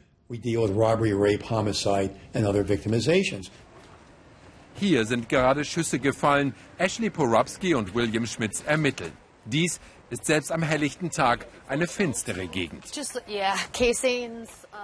Hier 4.78 5.06
sind 5.06 5.30
gerade 5.30 5.64
Schüsse 5.64 6.00
gefallen. 6.00 6.54
Ashley 6.78 7.10
Porubsky 7.10 7.76
und 7.76 7.94
William 7.94 8.26
Schmitz 8.26 8.64
ermitteln. 8.66 9.12
Dies 9.46 9.80
ist 10.16 10.26
selbst 10.26 10.52
am 10.52 10.64
helllichten 10.64 11.12
Tag 11.12 11.46
eine 11.68 11.88
finstere 11.88 12.48
Gegend. 12.48 12.84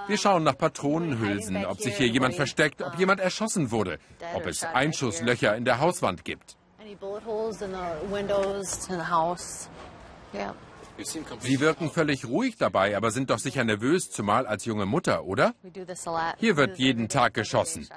Wir 0.08 0.18
schauen 0.18 0.44
nach 0.44 0.58
Patronenhülsen, 0.58 1.66
ob 1.66 1.80
sich 1.80 1.96
hier 1.96 2.08
jemand 2.08 2.36
versteckt, 2.36 2.82
ob 2.82 3.00
jemand 3.00 3.22
erschossen 3.22 3.72
wurde, 3.72 3.98
ob 4.34 4.46
es 4.46 4.64
Einschusslöcher 4.64 5.56
in 5.56 5.64
der 5.64 5.80
Hauswand 5.80 6.26
gibt. 6.26 6.58
Sie 11.40 11.60
wirken 11.60 11.90
völlig 11.90 12.26
ruhig 12.26 12.58
dabei, 12.58 12.98
aber 12.98 13.12
sind 13.12 13.30
doch 13.30 13.40
sicher 13.40 13.64
nervös, 13.64 14.12
zumal 14.12 14.46
als 14.46 14.66
junge 14.66 14.86
Mutter, 14.86 15.24
oder? 15.24 15.54
Hier 16.38 16.58
wird 16.58 16.78
jeden 16.78 17.08
Tag 17.08 17.34
geschossen. 17.34 17.88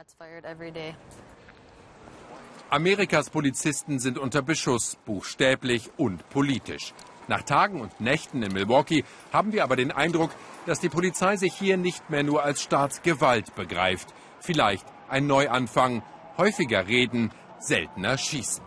Amerikas 2.70 3.30
Polizisten 3.30 3.98
sind 3.98 4.18
unter 4.18 4.42
Beschuss, 4.42 4.96
buchstäblich 5.04 5.90
und 5.96 6.28
politisch. 6.30 6.94
Nach 7.28 7.42
Tagen 7.42 7.80
und 7.80 8.00
Nächten 8.00 8.42
in 8.42 8.52
Milwaukee 8.52 9.04
haben 9.32 9.52
wir 9.52 9.64
aber 9.64 9.76
den 9.76 9.90
Eindruck, 9.92 10.30
dass 10.66 10.80
die 10.80 10.88
Polizei 10.88 11.37
sich 11.37 11.54
hier 11.54 11.76
nicht 11.76 12.10
mehr 12.10 12.22
nur 12.22 12.42
als 12.42 12.62
Staatsgewalt 12.62 13.54
begreift. 13.54 14.08
Vielleicht 14.40 14.87
ein 15.08 15.26
Neuanfang, 15.26 16.02
häufiger 16.37 16.87
reden, 16.87 17.30
seltener 17.58 18.18
schießen. 18.18 18.62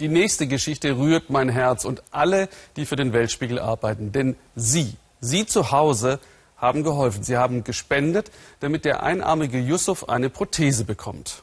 Die 0.00 0.08
nächste 0.08 0.46
Geschichte 0.46 0.96
rührt 0.96 1.28
mein 1.28 1.50
Herz 1.50 1.84
und 1.84 2.02
alle, 2.10 2.48
die 2.76 2.86
für 2.86 2.96
den 2.96 3.12
Weltspiegel 3.12 3.58
arbeiten. 3.58 4.12
Denn 4.12 4.36
Sie, 4.56 4.96
Sie 5.20 5.44
zu 5.44 5.70
Hause 5.70 6.18
haben 6.56 6.82
geholfen. 6.82 7.22
Sie 7.22 7.36
haben 7.36 7.64
gespendet, 7.64 8.30
damit 8.60 8.84
der 8.84 9.02
einarmige 9.02 9.58
Yusuf 9.58 10.08
eine 10.08 10.30
Prothese 10.30 10.84
bekommt. 10.84 11.42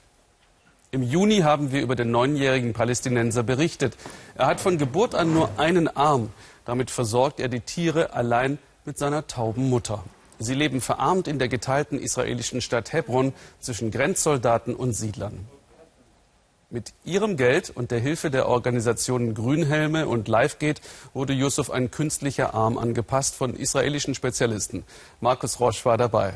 Im 0.92 1.04
Juni 1.04 1.40
haben 1.40 1.74
wir 1.74 1.82
über 1.82 1.98
den 1.98 2.12
neunjährigen 2.12 2.72
Palästinenser 2.72 3.44
berichtet. 3.44 3.98
Er 4.36 4.48
hat 4.48 4.62
von 4.62 4.78
Geburt 4.78 5.16
an 5.16 5.34
nur 5.34 5.60
einen 5.60 5.90
Arm. 5.90 6.32
Damit 6.64 6.92
versorgt 6.92 7.42
er 7.42 7.50
die 7.50 7.60
Tiere 7.60 8.14
allein 8.14 8.58
mit 8.86 8.98
seiner 8.98 9.28
tauben 9.28 9.70
Mutter. 9.70 10.04
Sie 10.40 10.54
leben 10.54 10.80
verarmt 10.80 11.28
in 11.28 11.40
der 11.40 11.50
geteilten 11.50 12.00
israelischen 12.00 12.62
Stadt 12.62 12.94
Hebron 12.94 13.34
zwischen 13.60 13.92
Grenzsoldaten 13.92 14.76
und 14.76 14.94
Siedlern. 14.94 15.46
Mit 16.70 16.94
ihrem 17.04 17.36
Geld 17.36 17.70
und 17.70 17.92
der 17.92 18.00
Hilfe 18.00 18.30
der 18.30 18.48
Organisationen 18.48 19.34
Grünhelme 19.34 20.08
und 20.08 20.30
Livegate 20.30 20.82
wurde 21.14 21.34
Yusuf 21.34 21.70
ein 21.70 21.92
künstlicher 21.92 22.54
Arm 22.54 22.78
angepasst 22.78 23.36
von 23.36 23.56
israelischen 23.56 24.16
Spezialisten. 24.16 24.86
Markus 25.20 25.60
Roche 25.60 25.84
war 25.84 25.98
dabei. 25.98 26.34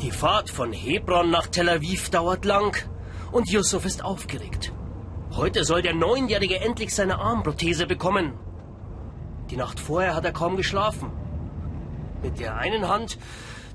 Die 0.00 0.10
Fahrt 0.10 0.48
von 0.48 0.72
Hebron 0.72 1.30
nach 1.30 1.48
Tel 1.48 1.68
Aviv 1.68 2.10
dauert 2.10 2.44
lang 2.44 2.76
und 3.32 3.50
Yusuf 3.50 3.84
ist 3.84 4.04
aufgeregt. 4.04 4.72
Heute 5.32 5.64
soll 5.64 5.82
der 5.82 5.94
Neunjährige 5.94 6.60
endlich 6.60 6.94
seine 6.94 7.18
Armprothese 7.18 7.86
bekommen. 7.86 8.34
Die 9.50 9.56
Nacht 9.56 9.78
vorher 9.78 10.14
hat 10.14 10.24
er 10.24 10.32
kaum 10.32 10.56
geschlafen. 10.56 11.12
Mit 12.22 12.40
der 12.40 12.56
einen 12.56 12.88
Hand 12.88 13.18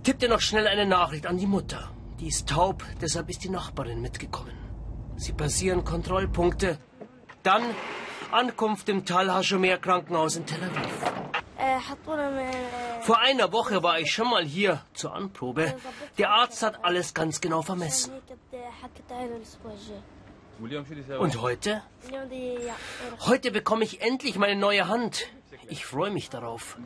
tippt 0.04 0.24
er 0.24 0.30
noch 0.30 0.42
schnell 0.42 0.68
eine 0.68 0.86
Nachricht 0.86 1.26
an 1.26 1.38
die 1.38 1.48
Mutter. 1.48 1.92
Die 2.20 2.28
ist 2.28 2.48
taub, 2.50 2.84
deshalb 3.02 3.30
ist 3.30 3.44
die 3.44 3.50
Nachbarin 3.50 4.02
mitgekommen. 4.02 4.58
Sie 5.18 5.34
passieren 5.34 5.84
Kontrollpunkte. 5.84 6.78
Dann 7.44 7.64
Ankunft 8.32 8.90
im 8.90 9.06
Tal 9.06 9.34
Hashomer 9.34 9.78
Krankenhaus 9.78 10.36
in 10.36 10.46
Tel 10.46 10.64
Aviv. 10.64 11.26
Vor 13.02 13.20
einer 13.20 13.52
Woche 13.52 13.82
war 13.82 14.00
ich 14.00 14.12
schon 14.12 14.30
mal 14.30 14.44
hier 14.44 14.82
zur 14.94 15.14
Anprobe. 15.14 15.76
Der 16.18 16.32
Arzt 16.32 16.64
hat 16.64 16.84
alles 16.84 17.14
ganz 17.14 17.42
genau 17.42 17.62
vermessen. 17.62 18.12
Und 21.20 21.42
heute? 21.42 21.82
Heute 23.26 23.52
bekomme 23.52 23.84
ich 23.84 24.02
endlich 24.02 24.38
meine 24.38 24.56
neue 24.60 24.88
Hand. 24.88 25.28
Ich 25.68 25.86
freue 25.86 26.12
mich 26.12 26.30
darauf. 26.30 26.78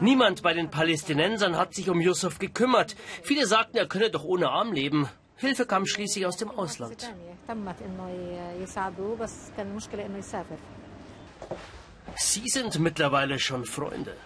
Niemand 0.00 0.42
bei 0.42 0.54
den 0.54 0.70
Palästinensern 0.70 1.56
hat 1.56 1.74
sich 1.74 1.90
um 1.90 2.00
Yusuf 2.00 2.38
gekümmert. 2.38 2.96
Viele 3.22 3.46
sagten, 3.46 3.76
er 3.76 3.86
könne 3.86 4.10
doch 4.10 4.24
ohne 4.24 4.50
Arm 4.50 4.72
leben. 4.72 5.08
Hilfe 5.36 5.66
kam 5.66 5.86
schließlich 5.86 6.26
aus 6.26 6.36
dem 6.36 6.50
Ausland. 6.50 7.12
Sie 12.16 12.48
sind 12.48 12.78
mittlerweile 12.80 13.38
schon 13.38 13.64
Freunde. 13.64 14.16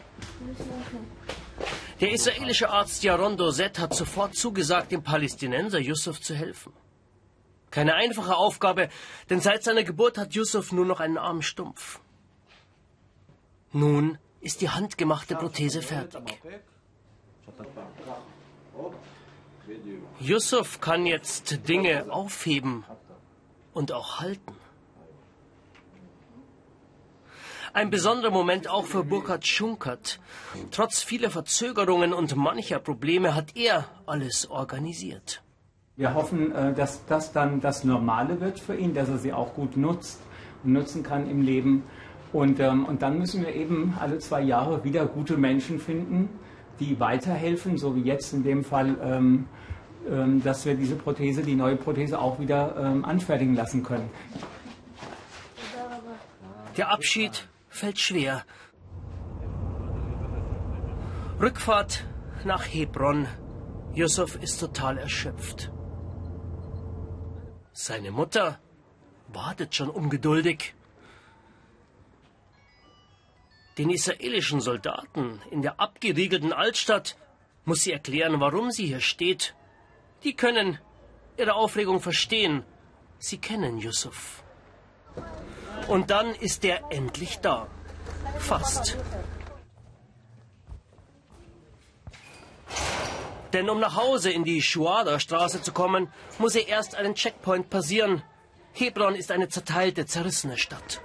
Der 2.02 2.10
israelische 2.10 2.68
Arzt 2.68 3.04
Yaron 3.04 3.36
Dozet 3.36 3.78
hat 3.78 3.94
sofort 3.94 4.34
zugesagt, 4.34 4.90
dem 4.90 5.04
Palästinenser 5.04 5.78
Yusuf 5.78 6.20
zu 6.20 6.34
helfen. 6.34 6.72
Keine 7.70 7.94
einfache 7.94 8.34
Aufgabe, 8.34 8.88
denn 9.30 9.40
seit 9.40 9.62
seiner 9.62 9.84
Geburt 9.84 10.18
hat 10.18 10.34
Yusuf 10.34 10.72
nur 10.72 10.84
noch 10.84 10.98
einen 10.98 11.16
Arm 11.16 11.42
stumpf. 11.42 12.00
Nun 13.70 14.18
ist 14.40 14.62
die 14.62 14.70
handgemachte 14.70 15.36
Prothese 15.36 15.80
fertig. 15.80 16.42
Yusuf 20.18 20.80
kann 20.80 21.06
jetzt 21.06 21.68
Dinge 21.68 22.12
aufheben 22.12 22.84
und 23.74 23.92
auch 23.92 24.18
halten. 24.18 24.56
Ein 27.74 27.88
besonderer 27.88 28.30
Moment 28.30 28.68
auch 28.68 28.84
für 28.84 29.02
Burkhard 29.02 29.46
Schunkert. 29.46 30.20
Trotz 30.72 31.02
vieler 31.02 31.30
Verzögerungen 31.30 32.12
und 32.12 32.36
mancher 32.36 32.78
Probleme 32.78 33.34
hat 33.34 33.56
er 33.56 33.86
alles 34.04 34.50
organisiert. 34.50 35.42
Wir 35.96 36.12
hoffen, 36.12 36.52
äh, 36.52 36.74
dass 36.74 37.06
das 37.06 37.32
dann 37.32 37.62
das 37.62 37.82
Normale 37.82 38.42
wird 38.42 38.60
für 38.60 38.76
ihn, 38.76 38.92
dass 38.92 39.08
er 39.08 39.16
sie 39.16 39.32
auch 39.32 39.54
gut 39.54 39.78
nutzt 39.78 40.20
und 40.64 40.74
nutzen 40.74 41.02
kann 41.02 41.30
im 41.30 41.40
Leben. 41.40 41.84
Und, 42.34 42.60
ähm, 42.60 42.84
und 42.84 43.00
dann 43.00 43.18
müssen 43.18 43.40
wir 43.40 43.54
eben 43.54 43.94
alle 43.98 44.18
zwei 44.18 44.42
Jahre 44.42 44.84
wieder 44.84 45.06
gute 45.06 45.38
Menschen 45.38 45.78
finden, 45.78 46.28
die 46.78 47.00
weiterhelfen, 47.00 47.78
so 47.78 47.96
wie 47.96 48.02
jetzt 48.02 48.34
in 48.34 48.42
dem 48.42 48.64
Fall, 48.64 48.98
ähm, 49.02 49.46
ähm, 50.10 50.42
dass 50.42 50.66
wir 50.66 50.74
diese 50.74 50.96
Prothese, 50.96 51.42
die 51.42 51.54
neue 51.54 51.76
Prothese 51.76 52.18
auch 52.18 52.38
wieder 52.38 52.76
ähm, 52.76 53.06
anfertigen 53.06 53.54
lassen 53.54 53.82
können. 53.82 54.10
Der 56.76 56.90
Abschied 56.90 57.48
fällt 57.72 57.98
schwer. 57.98 58.44
Rückfahrt 61.40 62.04
nach 62.44 62.64
Hebron. 62.64 63.26
Yusuf 63.94 64.36
ist 64.36 64.60
total 64.60 64.98
erschöpft. 64.98 65.72
Seine 67.72 68.10
Mutter 68.10 68.60
wartet 69.28 69.74
schon 69.74 69.90
ungeduldig. 69.90 70.74
Den 73.78 73.90
israelischen 73.90 74.60
Soldaten 74.60 75.40
in 75.50 75.62
der 75.62 75.80
abgeriegelten 75.80 76.52
Altstadt 76.52 77.16
muss 77.64 77.82
sie 77.82 77.92
erklären, 77.92 78.38
warum 78.40 78.70
sie 78.70 78.86
hier 78.86 79.00
steht. 79.00 79.54
Die 80.24 80.34
können 80.34 80.78
ihre 81.38 81.54
Aufregung 81.54 82.00
verstehen. 82.00 82.64
Sie 83.18 83.38
kennen 83.38 83.78
Yusuf. 83.78 84.44
Und 85.88 86.10
dann 86.10 86.34
ist 86.34 86.64
er 86.64 86.80
endlich 86.90 87.40
da. 87.40 87.66
Fast. 88.38 88.96
Denn 93.52 93.68
um 93.68 93.80
nach 93.80 93.96
Hause 93.96 94.30
in 94.30 94.44
die 94.44 94.62
Schuada-Straße 94.62 95.62
zu 95.62 95.72
kommen, 95.72 96.10
muss 96.38 96.54
er 96.54 96.68
erst 96.68 96.94
einen 96.94 97.14
Checkpoint 97.14 97.68
passieren. 97.68 98.22
Hebron 98.72 99.14
ist 99.14 99.30
eine 99.30 99.48
zerteilte, 99.48 100.06
zerrissene 100.06 100.56
Stadt. 100.56 101.02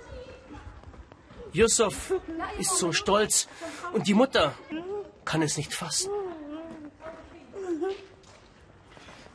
Yusuf 1.52 2.14
ist 2.60 2.78
so 2.78 2.94
stolz 2.94 3.48
und 3.92 4.08
die 4.08 4.14
Mutter 4.14 4.54
kann 5.26 5.42
es 5.42 5.58
nicht 5.58 5.74
fassen. 5.74 6.12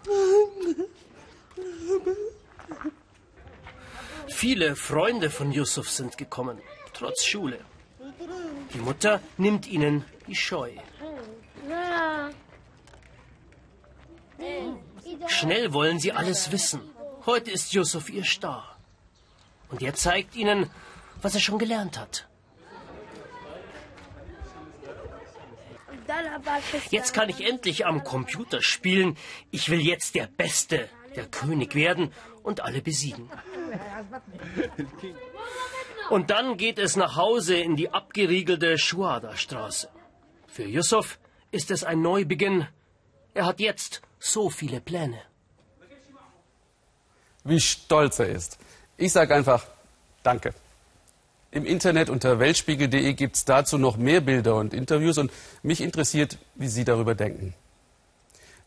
Viele 4.42 4.74
Freunde 4.74 5.31
von 5.31 5.52
Yusuf 5.52 5.88
sind 5.88 6.18
gekommen, 6.18 6.59
trotz 6.94 7.22
Schule. 7.24 7.61
Die 8.74 8.81
Mutter 8.81 9.20
nimmt 9.37 9.68
ihnen 9.68 10.05
die 10.26 10.35
Scheu. 10.35 10.72
Schnell 15.28 15.72
wollen 15.72 16.00
sie 16.00 16.11
alles 16.11 16.50
wissen. 16.50 16.81
Heute 17.24 17.52
ist 17.52 17.72
Yusuf 17.72 18.11
ihr 18.11 18.24
Star. 18.24 18.76
Und 19.70 19.81
er 19.81 19.94
zeigt 19.94 20.35
ihnen, 20.35 20.68
was 21.20 21.35
er 21.35 21.40
schon 21.40 21.61
gelernt 21.61 21.96
hat. 21.96 22.26
Jetzt 26.90 27.14
kann 27.14 27.28
ich 27.28 27.46
endlich 27.48 27.87
am 27.87 28.02
Computer 28.02 28.61
spielen. 28.61 29.16
Ich 29.52 29.70
will 29.70 29.81
jetzt 29.81 30.16
der 30.16 30.26
Beste, 30.26 30.88
der 31.16 31.27
König 31.27 31.75
werden 31.75 32.12
und 32.42 32.61
alle 32.61 32.83
besiegen. 32.83 33.31
Und 36.11 36.31
dann 36.31 36.57
geht 36.57 36.79
es 36.79 36.96
nach 36.96 37.16
Hause 37.16 37.57
in 37.57 37.77
die 37.77 37.90
abgeriegelte 37.90 38.79
Schuada-Straße. 38.79 39.88
Für 40.46 40.64
Yusuf 40.64 41.18
ist 41.51 41.70
es 41.70 41.85
ein 41.85 42.03
Neubeginn. 42.03 42.66
Er 43.35 43.46
hat 43.46 43.61
jetzt 43.61 44.03
so 44.18 44.51
viele 44.51 44.81
Pläne. 44.81 45.20
Wie 47.44 47.61
stolz 47.61 48.18
er 48.18 48.29
ist. 48.29 48.59
Ich 48.96 49.12
sage 49.12 49.35
einfach 49.35 49.66
Danke. 50.22 50.55
Im 51.51 51.66
Internet 51.66 52.09
unter 52.09 52.38
weltspiegel.de 52.38 53.12
gibt 53.14 53.37
es 53.37 53.44
dazu 53.44 53.77
noch 53.77 53.96
mehr 53.96 54.20
Bilder 54.20 54.57
und 54.57 54.72
Interviews 54.72 55.18
und 55.18 55.31
mich 55.62 55.81
interessiert, 55.81 56.38
wie 56.55 56.68
Sie 56.68 56.85
darüber 56.85 57.14
denken. 57.14 57.55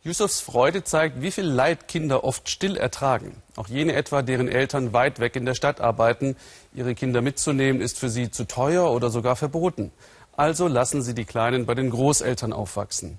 Yusufs 0.06 0.40
Freude 0.40 0.84
zeigt, 0.84 1.24
wie 1.24 1.32
viel 1.32 1.46
Leid 1.46 1.88
Kinder 1.88 2.24
oft 2.24 2.48
still 2.48 2.78
ertragen. 2.78 3.42
Auch 3.56 3.68
jene 3.68 3.94
etwa, 3.94 4.22
deren 4.22 4.48
Eltern 4.48 4.94
weit 4.94 5.20
weg 5.20 5.36
in 5.36 5.48
der 5.48 5.56
Stadt 5.56 5.82
arbeiten. 5.82 6.36
Ihre 6.76 6.94
Kinder 6.94 7.24
mitzunehmen 7.24 7.82
ist 7.82 7.98
für 7.98 8.10
sie 8.10 8.30
zu 8.30 8.46
teuer 8.46 8.92
oder 8.92 9.10
sogar 9.10 9.36
verboten. 9.36 9.92
Also 10.38 10.68
lassen 10.68 11.02
sie 11.02 11.16
die 11.16 11.26
Kleinen 11.26 11.66
bei 11.66 11.74
den 11.74 11.90
Großeltern 11.90 12.54
aufwachsen. 12.54 13.18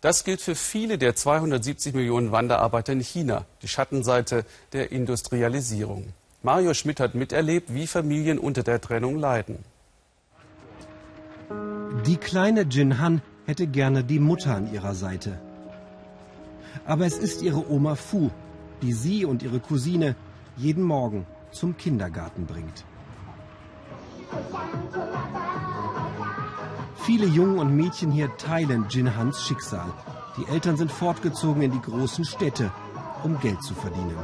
Das 0.00 0.24
gilt 0.24 0.40
für 0.40 0.56
viele 0.56 0.98
der 0.98 1.14
270 1.14 1.94
Millionen 1.94 2.32
Wanderarbeiter 2.32 2.94
in 2.94 3.00
China, 3.00 3.44
die 3.62 3.68
Schattenseite 3.68 4.44
der 4.72 4.90
Industrialisierung. 4.90 6.14
Mario 6.42 6.74
Schmidt 6.74 6.98
hat 6.98 7.14
miterlebt, 7.14 7.72
wie 7.72 7.86
Familien 7.86 8.40
unter 8.40 8.64
der 8.64 8.80
Trennung 8.80 9.20
leiden. 9.20 9.64
Die 12.04 12.16
kleine 12.16 12.62
Jin 12.62 12.98
Han 12.98 13.22
hätte 13.46 13.68
gerne 13.68 14.02
die 14.02 14.18
Mutter 14.18 14.56
an 14.56 14.72
ihrer 14.74 14.96
Seite. 14.96 15.38
Aber 16.86 17.06
es 17.06 17.18
ist 17.18 17.42
ihre 17.42 17.70
Oma 17.70 17.94
Fu, 17.94 18.30
die 18.82 18.92
sie 18.92 19.24
und 19.24 19.42
ihre 19.42 19.60
Cousine 19.60 20.16
jeden 20.56 20.82
Morgen 20.82 21.26
zum 21.50 21.76
Kindergarten 21.76 22.46
bringt. 22.46 22.84
Viele 26.96 27.26
Jungen 27.26 27.58
und 27.58 27.76
Mädchen 27.76 28.10
hier 28.10 28.34
teilen 28.36 28.86
Jin 28.88 29.14
Hans 29.14 29.42
Schicksal. 29.42 29.92
Die 30.36 30.46
Eltern 30.50 30.76
sind 30.76 30.90
fortgezogen 30.90 31.62
in 31.62 31.70
die 31.70 31.80
großen 31.80 32.24
Städte, 32.24 32.70
um 33.22 33.38
Geld 33.40 33.62
zu 33.62 33.74
verdienen. 33.74 34.16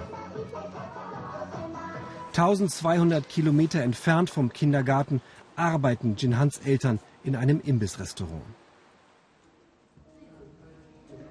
1200 2.29 3.29
Kilometer 3.29 3.83
entfernt 3.83 4.31
vom 4.31 4.53
Kindergarten 4.53 5.21
arbeiten 5.57 6.17
Jin 6.17 6.39
Hans 6.39 6.59
Eltern 6.59 7.01
in 7.23 7.37
einem 7.37 7.61
Imbissrestaurant. 7.61 8.43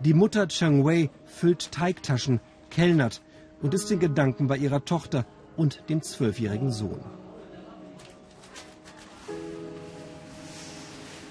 Die 0.01 0.13
Mutter 0.13 0.47
Cheng 0.47 0.85
Wei 0.85 1.09
füllt 1.25 1.73
Teigtaschen, 1.73 2.39
kellnert 2.69 3.21
und 3.62 3.73
ist 3.73 3.91
in 3.91 3.99
Gedanken 3.99 4.47
bei 4.47 4.55
ihrer 4.55 4.85
Tochter 4.85 5.25
und 5.57 5.83
dem 5.89 6.01
zwölfjährigen 6.01 6.71
Sohn. 6.71 7.01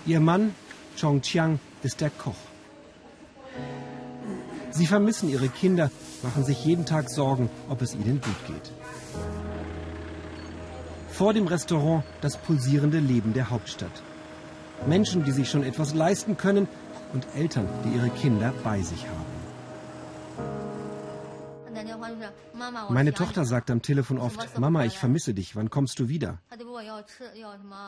Ihr 0.05 0.21
Mann, 0.21 0.55
Chong 1.01 1.23
Chiang, 1.23 1.61
ist 1.83 2.03
der 2.03 2.11
Koch. 2.11 2.37
Sie 4.71 4.87
vermissen 4.87 5.31
ihre 5.31 5.49
Kinder, 5.49 5.91
machen 6.23 6.45
sich 6.45 6.63
jeden 6.65 6.85
Tag 6.85 7.09
Sorgen, 7.09 7.49
ob 7.71 7.81
es 7.81 7.95
ihnen 7.95 8.21
gut 8.21 8.47
geht. 8.47 8.73
Vor 11.09 11.33
dem 11.33 11.47
Restaurant 11.47 12.05
das 12.21 12.37
pulsierende 12.37 12.99
Leben 12.99 13.33
der 13.33 13.49
Hauptstadt. 13.49 14.03
Menschen, 14.87 15.25
die 15.25 15.33
sich 15.33 15.51
schon 15.51 15.65
etwas 15.65 15.95
leisten 15.95 16.37
können 16.37 16.69
und 17.13 17.27
Eltern, 17.35 17.69
die 17.85 17.97
ihre 17.97 18.11
Kinder 18.11 18.53
bei 18.65 18.83
sich 18.83 19.07
haben. 19.07 19.39
Meine 22.91 23.13
Tochter 23.13 23.45
sagt 23.45 23.71
am 23.71 23.83
Telefon 23.83 24.19
oft, 24.19 24.59
Mama, 24.59 24.85
ich 24.85 24.99
vermisse 24.99 25.35
dich, 25.35 25.55
wann 25.57 25.71
kommst 25.71 25.99
du 25.99 26.09
wieder? 26.09 26.39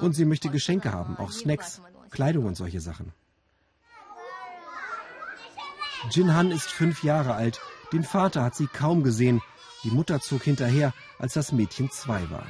Und 0.01 0.15
sie 0.15 0.25
möchte 0.25 0.49
Geschenke 0.49 0.93
haben, 0.93 1.17
auch 1.17 1.33
Snacks, 1.33 1.81
Kleidung 2.11 2.47
und 2.47 2.57
solche 2.57 2.81
Sachen. 2.81 3.13
Jin 6.11 6.35
Han 6.35 6.51
ist 6.51 6.71
fünf 6.71 7.03
Jahre 7.05 7.35
alt. 7.35 7.61
Den 7.93 8.05
Vater 8.05 8.43
hat 8.43 8.55
sie 8.55 8.67
kaum 8.67 9.03
gesehen. 9.03 9.43
Die 9.85 9.91
Mutter 9.91 10.21
zog 10.21 10.43
hinterher, 10.43 10.95
als 11.19 11.35
das 11.35 11.53
Mädchen 11.53 11.91
zwei 11.91 12.31
war. 12.31 12.47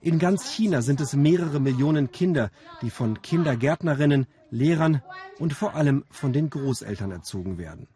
In 0.00 0.18
ganz 0.18 0.48
China 0.50 0.82
sind 0.82 1.00
es 1.00 1.14
mehrere 1.14 1.58
Millionen 1.58 2.12
Kinder, 2.12 2.50
die 2.80 2.90
von 2.90 3.22
Kindergärtnerinnen, 3.22 4.26
Lehrern 4.50 5.02
und 5.38 5.52
vor 5.52 5.74
allem 5.74 6.04
von 6.10 6.32
den 6.32 6.50
Großeltern 6.50 7.10
erzogen 7.10 7.58
werden. 7.58 7.88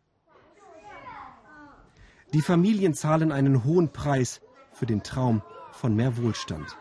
Die 2.33 2.43
Familien 2.43 2.95
zahlen 2.95 3.33
einen 3.33 3.65
hohen 3.65 3.93
Preis 3.93 4.41
für 4.73 4.87
den 4.87 5.03
Traum 5.03 5.43
von 5.73 5.95
mehr 5.95 6.17
Wohlstand. 6.17 6.77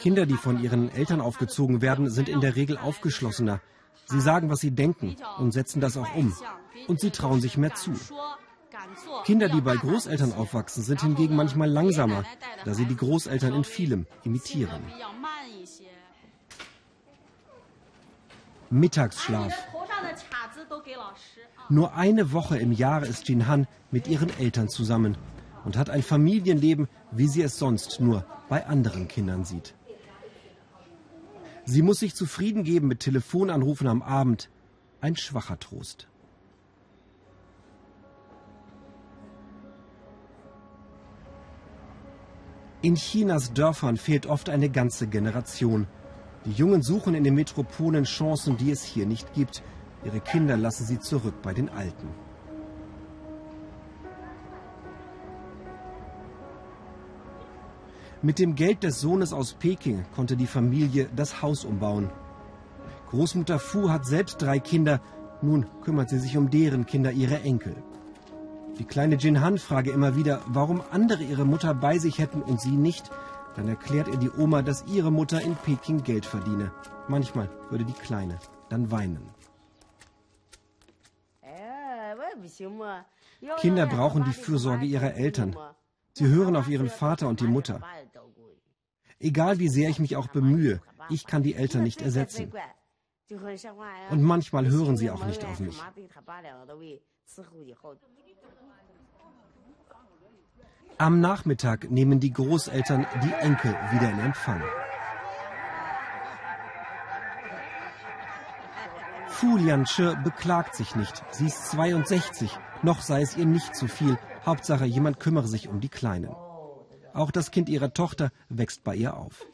Kinder, 0.00 0.26
die 0.26 0.34
von 0.34 0.62
ihren 0.62 0.90
Eltern 0.90 1.20
aufgezogen 1.20 1.80
werden, 1.80 2.10
sind 2.10 2.28
in 2.28 2.40
der 2.40 2.56
Regel 2.56 2.76
aufgeschlossener. 2.76 3.60
Sie 4.06 4.20
sagen, 4.20 4.50
was 4.50 4.60
sie 4.60 4.70
denken 4.70 5.16
und 5.38 5.52
setzen 5.52 5.80
das 5.80 5.96
auch 5.96 6.14
um. 6.14 6.34
Und 6.86 7.00
sie 7.00 7.10
trauen 7.10 7.40
sich 7.40 7.56
mehr 7.56 7.74
zu. 7.74 7.92
Kinder, 9.24 9.48
die 9.48 9.60
bei 9.60 9.76
Großeltern 9.76 10.32
aufwachsen, 10.32 10.82
sind 10.82 11.02
hingegen 11.02 11.36
manchmal 11.36 11.70
langsamer, 11.70 12.24
da 12.64 12.74
sie 12.74 12.86
die 12.86 12.96
Großeltern 12.96 13.54
in 13.54 13.64
vielem 13.64 14.06
imitieren. 14.24 14.82
Mittagsschlaf. 18.70 19.52
Nur 21.68 21.94
eine 21.94 22.32
Woche 22.32 22.58
im 22.58 22.72
Jahr 22.72 23.04
ist 23.04 23.28
Jin 23.28 23.46
Han 23.46 23.66
mit 23.90 24.08
ihren 24.08 24.30
Eltern 24.38 24.68
zusammen 24.68 25.16
und 25.64 25.76
hat 25.76 25.90
ein 25.90 26.02
Familienleben, 26.02 26.88
wie 27.10 27.28
sie 27.28 27.42
es 27.42 27.58
sonst 27.58 28.00
nur 28.00 28.24
bei 28.48 28.66
anderen 28.66 29.08
Kindern 29.08 29.44
sieht. 29.44 29.74
Sie 31.64 31.82
muss 31.82 31.98
sich 31.98 32.14
zufrieden 32.14 32.64
geben 32.64 32.88
mit 32.88 33.00
Telefonanrufen 33.00 33.86
am 33.86 34.02
Abend. 34.02 34.48
Ein 35.00 35.16
schwacher 35.16 35.58
Trost. 35.58 36.08
In 42.80 42.94
Chinas 42.94 43.52
Dörfern 43.52 43.96
fehlt 43.96 44.26
oft 44.26 44.48
eine 44.48 44.70
ganze 44.70 45.08
Generation. 45.08 45.88
Die 46.48 46.54
Jungen 46.54 46.80
suchen 46.80 47.14
in 47.14 47.24
den 47.24 47.34
Metropolen 47.34 48.04
Chancen, 48.04 48.56
die 48.56 48.70
es 48.70 48.82
hier 48.82 49.04
nicht 49.04 49.34
gibt. 49.34 49.62
Ihre 50.02 50.20
Kinder 50.20 50.56
lassen 50.56 50.86
sie 50.86 50.98
zurück 50.98 51.34
bei 51.42 51.52
den 51.52 51.68
Alten. 51.68 52.08
Mit 58.22 58.38
dem 58.38 58.54
Geld 58.54 58.82
des 58.82 58.98
Sohnes 58.98 59.34
aus 59.34 59.52
Peking 59.52 60.06
konnte 60.16 60.38
die 60.38 60.46
Familie 60.46 61.10
das 61.14 61.42
Haus 61.42 61.66
umbauen. 61.66 62.08
Großmutter 63.10 63.58
Fu 63.58 63.90
hat 63.90 64.06
selbst 64.06 64.40
drei 64.40 64.58
Kinder, 64.58 65.02
nun 65.42 65.66
kümmert 65.82 66.08
sie 66.08 66.18
sich 66.18 66.38
um 66.38 66.48
deren 66.48 66.86
Kinder, 66.86 67.12
ihre 67.12 67.42
Enkel. 67.42 67.76
Die 68.78 68.86
kleine 68.86 69.16
Jin 69.16 69.42
Han 69.42 69.58
frage 69.58 69.90
immer 69.90 70.16
wieder, 70.16 70.40
warum 70.46 70.80
andere 70.92 71.24
ihre 71.24 71.44
Mutter 71.44 71.74
bei 71.74 71.98
sich 71.98 72.18
hätten 72.18 72.40
und 72.40 72.58
sie 72.58 72.76
nicht. 72.76 73.10
Dann 73.58 73.66
erklärt 73.66 74.06
ihr 74.06 74.18
die 74.18 74.30
Oma, 74.30 74.62
dass 74.62 74.84
ihre 74.86 75.10
Mutter 75.10 75.40
in 75.40 75.56
Peking 75.56 76.04
Geld 76.04 76.24
verdiene. 76.24 76.70
Manchmal 77.08 77.50
würde 77.70 77.84
die 77.84 77.92
Kleine 77.92 78.38
dann 78.68 78.92
weinen. 78.92 79.28
Kinder 83.58 83.86
brauchen 83.86 84.22
die 84.22 84.32
Fürsorge 84.32 84.84
ihrer 84.84 85.14
Eltern. 85.14 85.56
Sie 86.12 86.28
hören 86.28 86.54
auf 86.54 86.68
ihren 86.68 86.88
Vater 86.88 87.26
und 87.26 87.40
die 87.40 87.48
Mutter. 87.48 87.80
Egal 89.18 89.58
wie 89.58 89.68
sehr 89.68 89.90
ich 89.90 89.98
mich 89.98 90.14
auch 90.14 90.28
bemühe, 90.28 90.80
ich 91.10 91.26
kann 91.26 91.42
die 91.42 91.54
Eltern 91.54 91.82
nicht 91.82 92.00
ersetzen. 92.00 92.52
Und 94.10 94.22
manchmal 94.22 94.66
hören 94.68 94.96
sie 94.96 95.10
auch 95.10 95.24
nicht 95.24 95.44
auf 95.44 95.58
mich. 95.58 95.82
Am 101.00 101.20
Nachmittag 101.20 101.92
nehmen 101.92 102.18
die 102.18 102.32
Großeltern 102.32 103.06
die 103.22 103.32
Enkel 103.32 103.70
wieder 103.92 104.10
in 104.10 104.18
Empfang. 104.18 104.60
Fu 109.28 109.56
Lianche 109.56 110.18
beklagt 110.24 110.74
sich 110.74 110.96
nicht. 110.96 111.22
Sie 111.30 111.46
ist 111.46 111.70
62. 111.70 112.50
Noch 112.82 113.00
sei 113.00 113.22
es 113.22 113.36
ihr 113.36 113.46
nicht 113.46 113.76
zu 113.76 113.86
viel. 113.86 114.18
Hauptsache, 114.44 114.86
jemand 114.86 115.20
kümmere 115.20 115.46
sich 115.46 115.68
um 115.68 115.78
die 115.78 115.88
Kleinen. 115.88 116.34
Auch 117.14 117.30
das 117.30 117.52
Kind 117.52 117.68
ihrer 117.68 117.94
Tochter 117.94 118.32
wächst 118.48 118.82
bei 118.82 118.96
ihr 118.96 119.16
auf. 119.16 119.46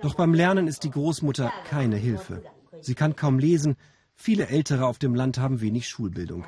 Doch 0.00 0.14
beim 0.14 0.32
Lernen 0.32 0.68
ist 0.68 0.84
die 0.84 0.90
Großmutter 0.90 1.52
keine 1.68 1.96
Hilfe. 1.96 2.42
Sie 2.80 2.94
kann 2.94 3.14
kaum 3.14 3.38
lesen. 3.38 3.76
Viele 4.14 4.48
Ältere 4.48 4.86
auf 4.86 4.98
dem 4.98 5.14
Land 5.14 5.36
haben 5.36 5.60
wenig 5.60 5.86
Schulbildung. 5.86 6.46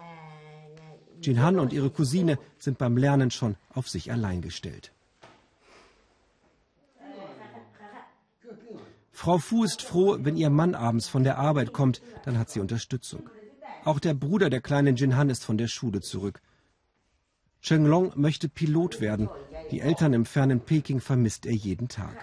Jin 1.23 1.43
Han 1.43 1.59
und 1.59 1.73
ihre 1.73 1.91
Cousine 1.91 2.39
sind 2.59 2.79
beim 2.79 2.97
Lernen 2.97 3.31
schon 3.31 3.57
auf 3.75 3.89
sich 3.89 4.11
allein 4.11 4.41
gestellt. 4.41 4.93
Frau 9.13 9.37
Fu 9.37 9.65
ist 9.65 9.83
froh, 9.83 10.17
wenn 10.21 10.37
ihr 10.37 10.49
Mann 10.49 10.75
abends 10.75 11.09
von 11.09 11.25
der 11.25 11.37
Arbeit 11.37 11.75
kommt, 11.75 12.01
dann 12.25 12.39
hat 12.39 12.49
sie 12.49 12.61
Unterstützung. 12.61 13.29
Auch 13.85 14.01
der 14.01 14.15
Bruder 14.15 14.49
der 14.49 14.63
kleinen 14.63 14.97
Jin 14.97 15.17
Han 15.17 15.29
ist 15.29 15.45
von 15.45 15.59
der 15.59 15.69
Schule 15.69 16.01
zurück. 16.01 16.41
Cheng 17.61 17.85
Long 17.85 18.13
möchte 18.15 18.49
Pilot 18.49 19.01
werden. 19.03 19.29
Die 19.71 19.81
Eltern 19.81 20.15
im 20.15 20.25
fernen 20.25 20.61
Peking 20.61 21.01
vermisst 21.01 21.45
er 21.45 21.53
jeden 21.53 21.89
Tag. 21.89 22.17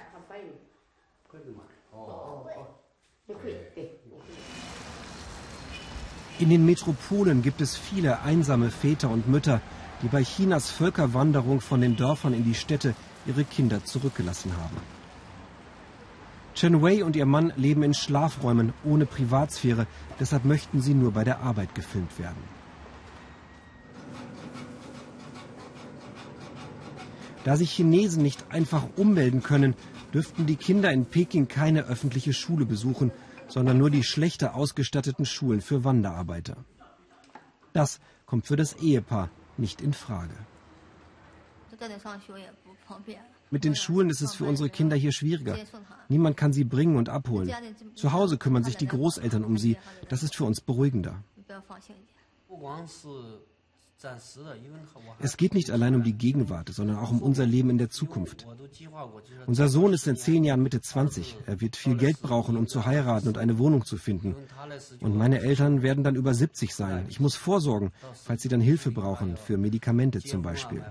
In 6.40 6.50
den 6.52 6.66
Metropolen 6.66 7.42
gibt 7.42 7.62
es 7.62 7.76
viele 7.76 8.22
einsame 8.22 8.70
Väter 8.70 9.10
und 9.10 9.28
Mütter, 9.28 9.60
die 10.04 10.08
bei 10.08 10.24
Chinas 10.24 10.70
Völkerwanderung 10.70 11.62
von 11.62 11.82
den 11.82 11.96
Dörfern 11.96 12.34
in 12.34 12.44
die 12.44 12.54
Städte 12.54 12.94
ihre 13.26 13.44
Kinder 13.44 13.84
zurückgelassen 13.84 14.52
haben. 14.56 14.78
Chen 16.54 16.82
Wei 16.84 17.04
und 17.04 17.16
ihr 17.16 17.26
Mann 17.26 17.54
leben 17.56 17.82
in 17.82 17.96
Schlafräumen 17.96 18.74
ohne 18.84 19.08
Privatsphäre, 19.08 19.88
deshalb 20.20 20.46
möchten 20.46 20.82
sie 20.82 20.94
nur 20.94 21.12
bei 21.12 21.24
der 21.24 21.42
Arbeit 21.42 21.74
gefilmt 21.74 22.20
werden. 22.20 22.44
Da 27.46 27.56
sich 27.56 27.72
Chinesen 27.72 28.22
nicht 28.22 28.46
einfach 28.50 28.84
ummelden 28.96 29.42
können, 29.42 29.74
dürften 30.14 30.46
die 30.46 30.56
Kinder 30.56 30.92
in 30.92 31.06
Peking 31.06 31.48
keine 31.48 31.86
öffentliche 31.86 32.34
Schule 32.34 32.66
besuchen, 32.66 33.12
sondern 33.48 33.78
nur 33.78 33.90
die 33.90 34.04
schlechter 34.04 34.56
ausgestatteten 34.56 35.26
Schulen 35.26 35.62
für 35.62 35.84
Wanderarbeiter. 35.84 36.58
Das 37.74 38.00
kommt 38.26 38.48
für 38.48 38.56
das 38.56 38.74
Ehepaar 38.74 39.30
nicht 39.58 39.82
in 39.82 39.94
Frage. 39.94 40.36
Mit 43.50 43.64
den 43.64 43.76
Schulen 43.76 44.10
ist 44.10 44.22
es 44.22 44.36
für 44.36 44.46
unsere 44.46 44.70
Kinder 44.70 44.96
hier 44.96 45.12
schwieriger. 45.12 45.58
Niemand 46.10 46.36
kann 46.36 46.52
sie 46.52 46.64
bringen 46.64 46.98
und 46.98 47.10
abholen. 47.10 47.52
Zu 47.96 48.12
Hause 48.12 48.38
kümmern 48.38 48.64
sich 48.64 48.78
die 48.78 48.88
Großeltern 48.88 49.44
um 49.44 49.58
sie. 49.58 49.78
Das 50.10 50.24
ist 50.24 50.36
für 50.36 50.44
uns 50.44 50.60
beruhigender. 50.60 51.24
Es 55.20 55.38
geht 55.38 55.54
nicht 55.54 55.72
allein 55.72 55.96
um 55.96 56.04
die 56.04 56.14
Gegenwart, 56.14 56.70
sondern 56.70 56.98
auch 56.98 57.10
um 57.10 57.22
unser 57.22 57.46
Leben 57.46 57.70
in 57.70 57.78
der 57.78 57.90
Zukunft. 57.90 58.46
Unser 59.48 59.70
Sohn 59.70 59.94
ist 59.94 60.08
in 60.08 60.18
zehn 60.18 60.44
Jahren 60.44 60.62
Mitte 60.62 60.82
20. 60.82 61.38
Er 61.48 61.62
wird 61.62 61.76
viel 61.76 61.96
Geld 61.98 62.22
brauchen, 62.22 62.58
um 62.58 62.68
zu 62.68 62.86
heiraten 62.86 63.28
und 63.28 63.38
eine 63.38 63.58
Wohnung 63.58 63.86
zu 63.86 63.98
finden. 63.98 64.36
Und 65.02 65.16
meine 65.16 65.40
Eltern 65.42 65.82
werden 65.82 66.04
dann 66.04 66.16
über 66.16 66.34
70 66.34 66.76
sein. 66.76 67.06
Ich 67.10 67.20
muss 67.20 67.36
vorsorgen, 67.36 67.92
falls 68.24 68.44
sie 68.44 68.50
dann 68.50 68.62
Hilfe 68.62 68.92
brauchen, 68.92 69.36
für 69.36 69.58
Medikamente 69.58 70.20
zum 70.20 70.44
Beispiel. 70.44 70.84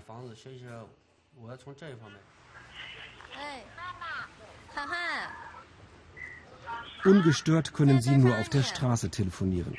Ungestört 7.05 7.73
können 7.73 8.01
sie 8.01 8.17
nur 8.17 8.37
auf 8.37 8.49
der 8.49 8.65
Straße 8.65 9.11
telefonieren. 9.11 9.77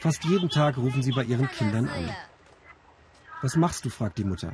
Fast 0.00 0.24
jeden 0.24 0.48
Tag 0.48 0.76
rufen 0.76 1.02
sie 1.02 1.12
bei 1.12 1.24
ihren 1.24 1.48
Kindern 1.50 1.88
an. 1.88 2.10
Was 3.42 3.56
machst 3.56 3.84
du? 3.84 3.90
fragt 3.90 4.18
die 4.18 4.24
Mutter. 4.24 4.52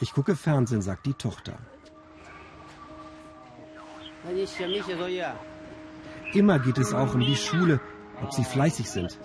Ich 0.00 0.12
gucke 0.12 0.36
Fernsehen, 0.36 0.82
sagt 0.82 1.06
die 1.06 1.14
Tochter. 1.14 1.58
Immer 6.32 6.58
geht 6.58 6.78
es 6.78 6.92
auch 6.92 7.14
um 7.14 7.20
die 7.20 7.36
Schule, 7.36 7.80
ob 8.22 8.32
sie 8.32 8.44
fleißig 8.44 8.90
sind. 8.90 9.18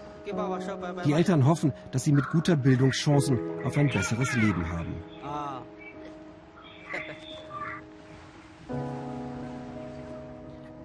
Die 1.05 1.13
Eltern 1.13 1.45
hoffen, 1.45 1.73
dass 1.91 2.03
sie 2.03 2.11
mit 2.11 2.29
guter 2.29 2.55
Bildung 2.55 2.91
Chancen 2.91 3.39
auf 3.63 3.77
ein 3.77 3.89
besseres 3.89 4.33
Leben 4.35 4.69
haben. 4.71 4.95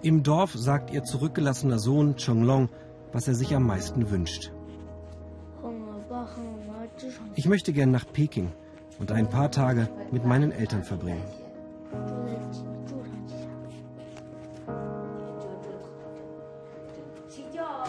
Im 0.03 0.23
Dorf 0.23 0.53
sagt 0.55 0.91
ihr 0.91 1.05
zurückgelassener 1.05 1.79
Sohn 1.79 2.17
Chonglong, 2.17 2.69
was 3.13 3.29
er 3.29 3.35
sich 3.35 3.55
am 3.55 3.67
meisten 3.67 4.11
wünscht. 4.11 4.53
Ich 7.35 7.47
möchte 7.47 7.73
gern 7.73 7.91
nach 7.91 8.07
Peking 8.13 8.53
und 8.99 9.13
ein 9.13 9.29
paar 9.29 9.51
Tage 9.51 9.89
mit 10.11 10.25
meinen 10.25 10.53
Eltern 10.53 10.85
verbringen. 10.85 11.23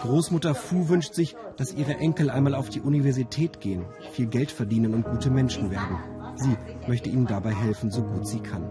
Großmutter 0.02 0.54
Fu 0.54 0.88
wünscht 0.88 1.14
sich, 1.14 1.34
dass 1.56 1.72
ihre 1.72 1.96
Enkel 1.96 2.28
einmal 2.28 2.54
auf 2.54 2.68
die 2.68 2.82
Universität 2.82 3.60
gehen, 3.60 3.86
viel 4.12 4.26
Geld 4.26 4.50
verdienen 4.50 4.92
und 4.92 5.04
gute 5.04 5.30
Menschen 5.30 5.70
werden. 5.70 5.98
Sie 6.36 6.56
möchte 6.86 7.08
ihnen 7.08 7.26
dabei 7.26 7.54
helfen, 7.54 7.90
so 7.90 8.02
gut 8.02 8.26
sie 8.26 8.40
kann. 8.40 8.70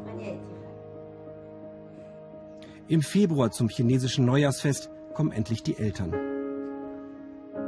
Im 2.88 3.02
Februar 3.02 3.50
zum 3.50 3.70
chinesischen 3.70 4.26
Neujahrsfest 4.26 4.92
kommen 5.16 5.32
endlich 5.32 5.64
die 5.64 5.78
Eltern. 5.78 6.33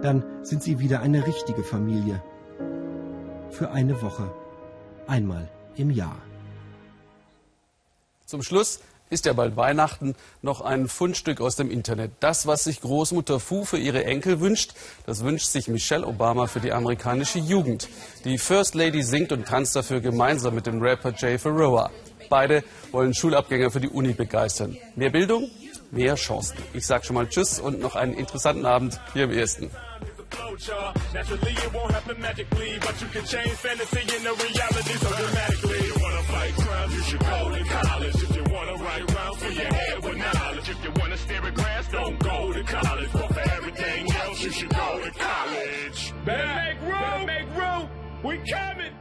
Dann 0.01 0.23
sind 0.43 0.63
sie 0.63 0.79
wieder 0.79 1.01
eine 1.01 1.25
richtige 1.25 1.63
Familie. 1.63 2.21
Für 3.49 3.71
eine 3.71 4.01
Woche. 4.01 4.31
Einmal 5.07 5.49
im 5.75 5.91
Jahr. 5.91 6.17
Zum 8.25 8.41
Schluss 8.41 8.79
ist 9.09 9.25
ja 9.25 9.33
bald 9.33 9.55
Weihnachten, 9.55 10.15
noch 10.41 10.61
ein 10.61 10.87
Fundstück 10.87 11.39
aus 11.39 11.55
dem 11.55 11.69
Internet. 11.69 12.11
Das, 12.19 12.47
was 12.47 12.63
sich 12.63 12.81
Großmutter 12.81 13.39
Fu 13.39 13.63
für 13.63 13.77
ihre 13.77 14.03
Enkel 14.03 14.39
wünscht, 14.39 14.73
das 15.05 15.23
wünscht 15.23 15.47
sich 15.47 15.67
Michelle 15.67 16.05
Obama 16.05 16.47
für 16.47 16.59
die 16.59 16.71
amerikanische 16.71 17.39
Jugend. 17.39 17.87
Die 18.23 18.39
First 18.39 18.73
Lady 18.73 19.03
singt 19.03 19.31
und 19.31 19.45
tanzt 19.45 19.75
dafür 19.75 20.01
gemeinsam 20.01 20.55
mit 20.55 20.65
dem 20.65 20.81
Rapper 20.81 21.13
Jay 21.15 21.37
Ferroa. 21.37 21.91
Beide 22.29 22.63
wollen 22.91 23.13
Schulabgänger 23.13 23.69
für 23.69 23.79
die 23.79 23.89
Uni 23.89 24.13
begeistern. 24.13 24.75
Mehr 24.95 25.11
Bildung, 25.11 25.51
mehr 25.95 26.15
Chancen. 26.15 26.57
Ich 26.73 26.85
sage 26.85 27.05
schon 27.05 27.15
mal 27.15 27.27
Tschüss 27.27 27.59
und 27.59 27.79
noch 27.79 27.95
einen 27.95 28.13
interessanten 28.13 28.65
Abend 28.65 28.99
hier 29.13 29.23
im 29.23 29.31
Ersten. 29.31 29.71
Naturally, 31.13 31.51
it 31.51 31.73
won't 31.73 31.91
happen 31.91 32.19
magically, 32.19 32.77
but 32.79 32.99
you 33.01 33.07
can 33.07 33.25
change 33.25 33.51
fantasy 33.51 34.01
into 34.01 34.33
reality 34.33 34.93
so 34.99 35.09
dramatically. 35.09 35.77
If 35.77 35.87
you 35.87 36.01
wanna 36.01 36.23
fight 36.23 36.55
crime, 36.55 36.91
you 36.91 37.03
should 37.03 37.19
go 37.19 37.49
to 37.51 37.63
college. 37.63 38.15
If 38.15 38.35
you 38.35 38.43
wanna 38.43 38.75
write 38.83 39.15
rounds 39.15 39.37
for 39.43 39.51
your 39.51 39.73
head 39.73 40.03
with 40.03 40.17
knowledge, 40.17 40.69
if 40.69 40.83
you 40.83 40.91
wanna 40.99 41.17
stare 41.17 41.45
at 41.45 41.53
grass, 41.55 41.87
don't 41.91 42.19
go 42.19 42.53
to 42.53 42.63
college. 42.63 43.09
But 43.13 43.33
for 43.33 43.49
everything 43.57 44.11
else, 44.23 44.43
you 44.43 44.51
should 44.51 44.69
go 44.69 44.99
to 45.03 45.11
college. 45.11 46.13
Better 46.25 46.55
make 46.55 46.81
room, 46.81 47.25
make 47.25 47.49
room. 47.55 47.89
We 48.23 48.37
coming. 48.49 48.93